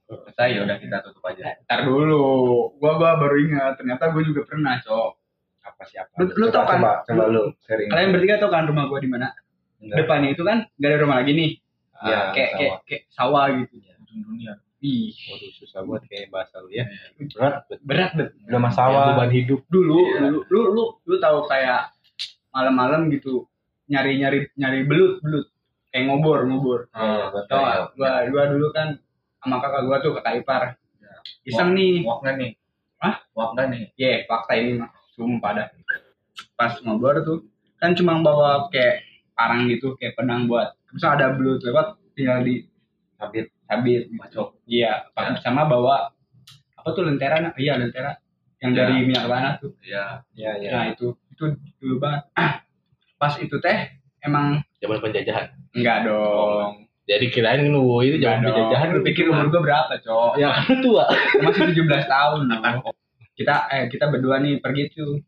Selesai 0.04 0.48
ya 0.52 0.66
udah 0.66 0.78
kita 0.78 1.00
tutup 1.00 1.24
aja. 1.24 1.56
Ntar 1.64 1.88
dulu. 1.88 2.20
Gua 2.76 3.00
gua 3.00 3.16
baru 3.16 3.40
ingat 3.40 3.80
ternyata 3.80 4.12
gua 4.12 4.20
juga 4.20 4.44
pernah, 4.44 4.76
Cok. 4.84 5.12
Apa 5.82 5.90
siapa? 5.90 6.14
Lu- 6.16 6.36
lu 6.38 6.46
tau 6.48 6.62
kan? 6.64 6.78
Coba, 6.78 6.92
coba 7.10 7.24
lu 7.28 7.44
sharing. 7.66 7.90
Kalian 7.90 8.10
bertiga 8.14 8.38
tau 8.38 8.54
kan 8.54 8.70
rumah 8.70 8.86
gua 8.86 9.02
di 9.02 9.10
mana? 9.10 9.34
Depannya 9.82 10.30
itu 10.30 10.46
kan 10.46 10.70
gak 10.78 10.90
ada 10.94 10.98
rumah 11.02 11.18
lagi 11.18 11.34
nih. 11.34 11.52
Iya, 12.02 12.20
kayak 12.32 12.50
kayak 12.54 12.54
sawah. 12.54 12.78
kayak 12.86 13.04
sawah 13.10 13.46
gitu. 13.58 13.74
Ujung 13.82 14.22
dunia. 14.24 14.54
Ih, 14.82 15.14
waduh 15.30 15.52
susah 15.54 15.80
banget 15.82 16.04
kayak 16.10 16.26
bahasa 16.30 16.58
lu 16.58 16.70
ya 16.70 16.86
Berat, 17.38 17.70
berat 17.86 18.12
bet. 18.18 18.30
udah 18.50 18.58
mas 18.58 18.74
Kayak 18.74 18.90
sawah. 18.90 19.06
beban 19.14 19.30
hidup 19.30 19.62
Dulu, 19.70 19.98
Iya. 20.02 20.20
dulu 20.26 20.40
lu 20.50 20.62
lu 20.74 20.84
lu 21.06 21.16
tahu 21.18 21.46
kayak 21.46 21.94
malam-malam 22.50 23.14
gitu 23.14 23.46
nyari 23.86 24.18
nyari 24.18 24.50
nyari 24.58 24.80
belut 24.90 25.22
belut 25.22 25.46
kayak 25.90 26.10
ngobor 26.10 26.50
ngobor. 26.50 26.80
Iya, 26.94 27.30
gua 27.30 27.42
tahu. 27.46 27.62
Tau? 27.62 27.84
Gua 27.94 28.12
gua 28.30 28.44
dulu 28.50 28.68
kan 28.74 28.98
sama 29.38 29.62
kakak 29.62 29.82
gua 29.86 29.98
tuh 30.02 30.12
kakak 30.18 30.34
ipar. 30.42 30.64
Ya. 30.98 31.14
Iseng 31.46 31.78
nih. 31.78 32.02
Wak 32.02 32.18
nggak 32.26 32.36
nih? 32.42 32.52
Hah? 33.02 33.16
Wak 33.38 33.50
nggak 33.54 33.66
nih? 33.70 33.82
Iya, 33.98 34.12
fakta 34.26 34.54
ini 34.58 34.72
mah. 34.82 34.90
Sumpah 35.22 35.52
dah. 35.54 35.68
Pas 36.58 36.74
ngobrol 36.82 37.22
tuh, 37.22 37.46
kan 37.78 37.94
cuma 37.94 38.18
bawa 38.18 38.66
kayak 38.68 39.06
parang 39.32 39.70
gitu, 39.70 39.94
kayak 39.96 40.18
pedang 40.18 40.50
buat. 40.50 40.74
Terus 40.90 41.06
ada 41.06 41.30
belut 41.32 41.62
lewat, 41.62 41.94
tinggal 42.14 42.42
di 42.42 42.66
Sabit. 43.16 43.54
sabit. 43.64 44.10
Bacok. 44.12 44.58
Iya, 44.66 45.06
Ya. 45.08 45.38
sama 45.38 45.64
bawa 45.64 46.10
apa 46.74 46.90
tuh 46.92 47.06
lentera? 47.06 47.38
nah? 47.40 47.54
Iya, 47.54 47.78
lentera. 47.78 48.18
Yang 48.58 48.72
Ya. 48.72 48.78
dari 48.82 48.94
minyak 49.00 49.24
tanah 49.24 49.54
tuh. 49.58 49.72
Ya. 49.80 50.26
Iya, 50.34 50.52
iya. 50.58 50.70
Nah, 50.74 50.84
itu 50.90 51.14
itu 51.30 51.44
dulu 51.78 51.96
banget. 51.98 52.26
Pas 53.22 53.34
itu 53.38 53.54
teh 53.56 53.78
emang 54.20 54.58
zaman 54.78 54.98
penjajahan 55.00 55.46
enggak 55.72 56.10
dong. 56.10 56.90
jadi 57.02 57.26
kirain 57.28 57.66
lu 57.68 58.00
itu 58.02 58.18
zaman 58.18 58.46
penjajahan 58.46 58.88
Lu 58.94 59.02
pikir 59.02 59.26
umur 59.28 59.50
gua 59.50 59.62
berapa, 59.62 59.94
Cok? 60.00 60.38
ya 60.38 60.50
kan 60.54 60.80
tua 60.80 61.06
Masih 61.42 61.74
17 61.74 62.06
tahun 62.08 62.42
loh. 62.50 62.94
Kita 63.38 63.72
eh 63.72 63.86
kita 63.88 64.12
berdua 64.12 64.40
nih 64.44 64.60
pergi 64.60 64.84
tuh 64.92 65.20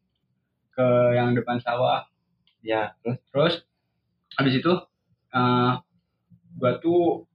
ke 0.74 0.88
yang 1.18 1.34
depan 1.38 1.62
sawah. 1.64 2.06
Iya, 2.64 2.96
terus 3.04 3.18
terus 3.32 3.54
habis 4.40 4.54
itu 4.60 4.72
eh 5.34 5.74
gua 6.58 6.72
tuh 6.78 7.26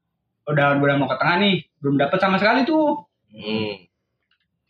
udah 0.48 0.80
udah 0.80 0.96
mau 0.96 1.08
ke 1.12 1.16
tengah 1.20 1.36
nih 1.44 1.56
belum 1.84 2.00
dapet 2.00 2.18
sama 2.18 2.40
sekali 2.40 2.64
tuh 2.64 3.04
hmm. 3.36 3.84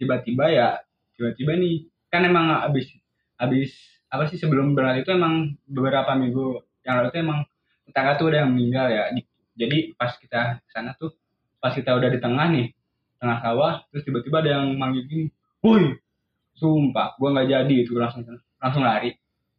tiba-tiba 0.02 0.44
ya 0.50 0.68
tiba-tiba 1.14 1.54
nih 1.54 1.86
kan 2.10 2.26
emang 2.26 2.50
habis 2.66 2.90
habis 3.38 3.70
apa 4.10 4.26
sih 4.26 4.40
sebelum 4.40 4.74
berangkat 4.74 5.06
itu 5.06 5.10
emang 5.14 5.54
beberapa 5.70 6.18
minggu 6.18 6.66
yang 6.82 6.98
lalu 6.98 7.08
tuh 7.14 7.20
emang 7.22 7.38
tetangga 7.86 8.18
tuh 8.18 8.26
ada 8.34 8.42
yang 8.42 8.50
meninggal 8.50 8.90
ya 8.90 9.04
Di- 9.14 9.28
jadi 9.54 9.78
pas 9.94 10.18
kita 10.18 10.58
ke 10.66 10.70
sana 10.74 10.98
tuh 10.98 11.14
pas 11.62 11.70
kita 11.70 11.94
udah 11.94 12.10
di 12.10 12.18
tengah 12.18 12.46
nih 12.50 12.74
tengah 13.22 13.38
sawah 13.38 13.72
terus 13.94 14.02
tiba-tiba 14.02 14.42
ada 14.42 14.50
yang 14.58 14.74
manggil 14.74 15.06
gini 15.06 15.26
woi 15.60 15.94
sumpah 16.54 17.14
gua 17.16 17.28
nggak 17.34 17.48
jadi 17.48 17.74
itu 17.82 17.94
langsung 17.94 18.22
langsung 18.58 18.82
lari. 18.82 19.14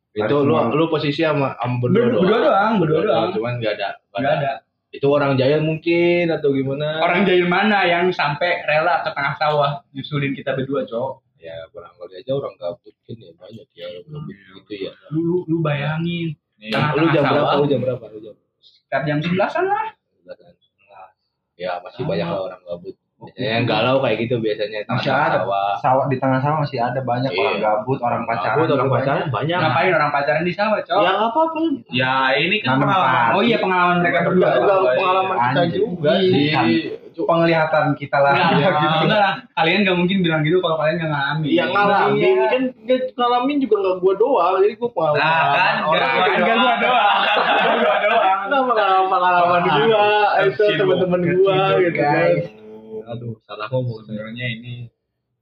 Itu 0.09 0.41
lu 0.43 0.55
lu 0.73 0.85
posisi 0.89 1.21
sama 1.21 1.53
sama 1.55 1.79
berdua 1.79 2.17
berdua, 2.17 2.37
doang? 2.43 2.73
berdua 2.81 2.99
doang. 3.05 3.27
cuman 3.31 3.51
nggak 3.61 3.73
ada 3.77 3.89
nggak 4.11 4.33
ada. 4.41 4.51
itu 4.89 5.05
orang 5.05 5.37
jaya 5.37 5.61
mungkin 5.61 6.33
atau 6.33 6.49
gimana? 6.49 6.97
Orang 7.05 7.21
jahil 7.21 7.45
mana 7.45 7.85
yang 7.85 8.09
sampai 8.09 8.65
rela 8.65 9.05
ke 9.05 9.13
tengah 9.13 9.37
sawah 9.37 9.71
nyusulin 9.93 10.33
kita 10.33 10.57
berdua, 10.57 10.81
Cok? 10.83 11.29
ya 11.39 11.55
kurang 11.71 11.95
kali 11.95 12.19
aja 12.19 12.35
orang 12.35 12.51
gabut 12.59 12.91
kan 13.07 13.15
ya 13.15 13.31
banyak 13.37 13.67
ya 13.71 13.85
orang 13.85 14.03
gabut 14.11 14.35
gitu 14.35 14.73
ya. 14.75 14.91
Lu, 15.13 15.21
lu, 15.23 15.37
lu 15.47 15.57
bayangin, 15.63 16.35
Nih, 16.59 16.73
Tengah- 16.73 16.97
lu 16.97 17.05
jam 17.13 17.23
sawah. 17.23 17.31
berapa 17.31 17.53
lu 17.55 17.65
jam 17.69 17.79
berapa 17.85 18.05
lu 18.11 18.19
jam? 18.19 18.35
Sekitar 18.59 19.01
jam 19.07 19.17
sebelasan 19.23 19.63
lah. 19.69 19.87
ya 21.53 21.75
masih 21.83 22.03
banyak 22.07 22.23
lah 22.25 22.39
orang 22.39 22.61
gabut 22.65 22.95
yang 23.35 23.63
galau 23.63 23.99
kayak 23.99 24.23
gitu 24.23 24.39
biasanya 24.39 24.79
Masih 24.85 25.11
tengah 25.11 25.25
ada. 25.25 25.37
sawah 25.37 25.71
sawah 25.77 26.05
di 26.07 26.15
tengah 26.15 26.39
sawah 26.39 26.57
masih 26.63 26.79
ada 26.79 26.99
banyak 27.01 27.27
Iya. 27.29 27.41
orang 27.41 27.57
gabut, 27.59 27.99
orang 27.99 28.23
pacaran. 28.23 28.55
Gabut, 28.55 28.69
orang 28.69 28.79
juga 28.81 28.95
pacaran 28.95 29.19
banyak. 29.19 29.29
banyak 29.29 29.57
Ngapain 29.59 29.91
orang 29.93 30.11
pacaran 30.11 30.43
di 30.43 30.53
sawah, 30.53 30.79
Cok? 30.79 30.97
ya 30.97 31.09
nggak 31.09 31.29
apa-apa 31.29 31.59
Ya 31.91 32.13
ini 32.33 32.55
kan 32.57 32.67
Nanam 32.69 32.81
pengalaman. 32.85 33.29
Oh 33.29 33.41
iya 33.41 33.57
pengalaman 33.57 33.95
mereka 33.99 34.17
berdua. 34.23 34.47
juga 34.49 34.49
Iya. 34.49 34.95
pengalaman 34.95 35.37
kita 35.37 35.63
juga 35.69 36.11
Iya. 36.15 36.59
sih 36.63 36.79
Penglihatan 37.19 37.85
kita 37.93 38.15
lah. 38.15 38.31
Enggak, 38.31 38.55
ya, 38.55 38.71
gitu. 38.79 38.95
enggak 39.03 39.19
lah. 39.19 39.33
Kalian 39.51 39.79
gak 39.83 39.97
mungkin 39.99 40.17
bilang 40.23 40.39
gitu 40.39 40.57
kalau 40.57 40.79
kalian 40.79 40.95
gak 40.97 41.11
ngalamin. 41.11 41.47
Iya 41.49 41.63
ngalamin 41.67 42.15
Iya. 42.15 42.45
kan 42.47 42.61
nggak 42.79 42.99
ngalamin 43.11 43.57
juga 43.59 43.75
nggak 43.75 43.95
gua 43.99 44.13
doang 44.15 44.53
jadi 44.57 44.73
gua 44.73 44.89
pengalaman 44.89 45.19
Nah, 45.19 45.43
kan, 45.51 45.75
orang 45.83 45.99
nggak- 45.99 46.15
juga. 46.15 46.31
Enggak 46.39 46.55
gua 46.55 46.75
doang. 46.79 47.19
Gua 47.19 47.95
doang. 47.99 48.39
Nggak 48.39 48.63
pengalaman 48.63 49.07
pengalaman 49.11 49.61
gua 49.67 50.07
itu 50.39 50.63
teman-teman 50.71 51.21
gua 51.35 51.57
gitu 51.75 51.91
kan 51.91 52.07
guys. 52.15 52.43
Aduh 53.09 53.35
salah 53.43 53.67
ngomong 53.67 54.05
Sebenarnya 54.05 54.45
ini 54.51 54.73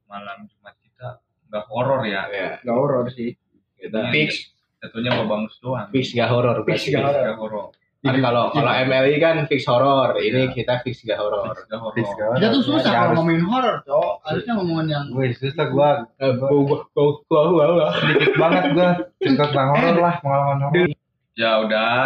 malam 0.06 0.48
Jumat 0.48 0.76
kita 0.80 1.20
nggak 1.48 1.66
horor 1.68 2.02
ya. 2.04 2.24
ya 2.30 2.50
Gak 2.60 2.74
horor 2.74 3.06
sih. 3.10 3.36
kita 3.76 4.08
Fix. 4.10 4.56
Tentunya 4.78 5.12
babangus 5.16 5.58
doang. 5.58 5.90
fix 5.90 6.12
gak 6.12 6.30
horor 6.30 6.64
Fix 6.64 6.86
nggak 6.86 7.04
horor. 7.04 7.24
Nggak 7.24 7.40
horor. 7.40 7.66
Kan 7.98 8.14
kalau 8.22 8.54
kalau 8.54 8.72
MLI 8.78 9.18
kan 9.18 9.36
fix 9.46 9.66
horor 9.66 10.16
ini 10.18 10.48
Iya. 10.48 10.54
kita 10.54 10.74
fix 10.82 11.02
gak 11.02 11.18
horor 11.18 11.50
Fix 11.50 11.66
nggak 11.66 11.80
horor. 11.82 11.94
Fix. 11.94 12.08
Kita 12.14 12.48
tuh 12.48 12.62
susah 12.64 12.88
Ya, 12.88 13.00
kalau 13.04 13.14
ngomongin 13.20 13.44
horor, 13.44 13.76
Cok. 13.84 14.12
Harusnya 14.24 14.54
ngomongin 14.56 14.88
yang 14.88 15.06
Gue 15.10 15.26
susah 15.34 15.66
gua 15.68 15.90
Eh, 16.16 16.32
gua 16.34 16.50
gua 16.54 16.78
gua 16.94 17.06
gua 17.26 17.42
gua 17.50 17.66
gua. 17.74 17.88
sedikit 17.98 18.32
banget 18.38 18.64
gua 18.72 18.88
cerita 19.18 19.44
tentang 19.46 19.70
horor 19.74 19.96
lah, 19.98 20.14
pengalaman 20.22 20.60
horor. 20.64 20.88
Ya 21.34 21.52
udah, 21.60 21.98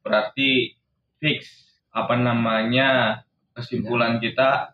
berarti 0.00 0.50
fix 1.18 1.46
apa 1.90 2.14
namanya 2.16 3.20
kesimpulan 3.52 4.16
kita 4.16 4.72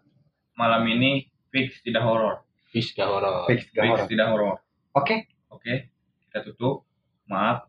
malam 0.59 0.83
ini 0.90 1.31
fix 1.55 1.79
tidak 1.87 2.03
horor. 2.03 2.42
fix 2.75 2.92
gak 2.92 3.09
horor 3.09 3.47
Fix 3.47 3.71
Fix 3.71 4.11
tidak 4.11 4.29
horor. 4.35 4.61
Oke, 4.92 5.25
Oke, 5.49 5.88
kita 6.29 6.44
tutup. 6.44 6.85
Maaf 7.29 7.68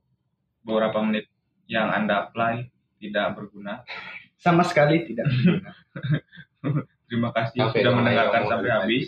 beberapa 0.63 1.03
menit 1.03 1.27
yang 1.67 1.91
Anda 1.91 2.27
apply 2.27 2.67
tidak 2.99 3.35
berguna. 3.35 3.83
sama 4.43 4.63
sekali 4.63 5.03
tidak. 5.03 5.27
Terima 7.09 7.33
kasih 7.35 7.59
Sampai 7.59 7.81
sudah 7.81 7.93
mendengarkan 7.95 8.41
sampai 8.47 8.71
habis. 8.71 9.05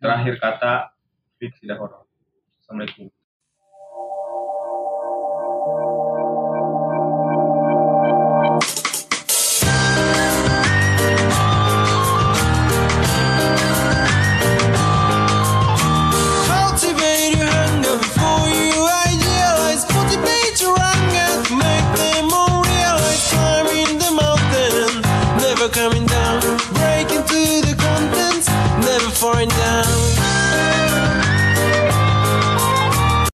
Terakhir 0.00 0.34
kata 0.40 0.96
fix 1.38 1.60
tidak 1.60 1.78
horor. 1.78 2.08
Assalamualaikum. 2.62 3.12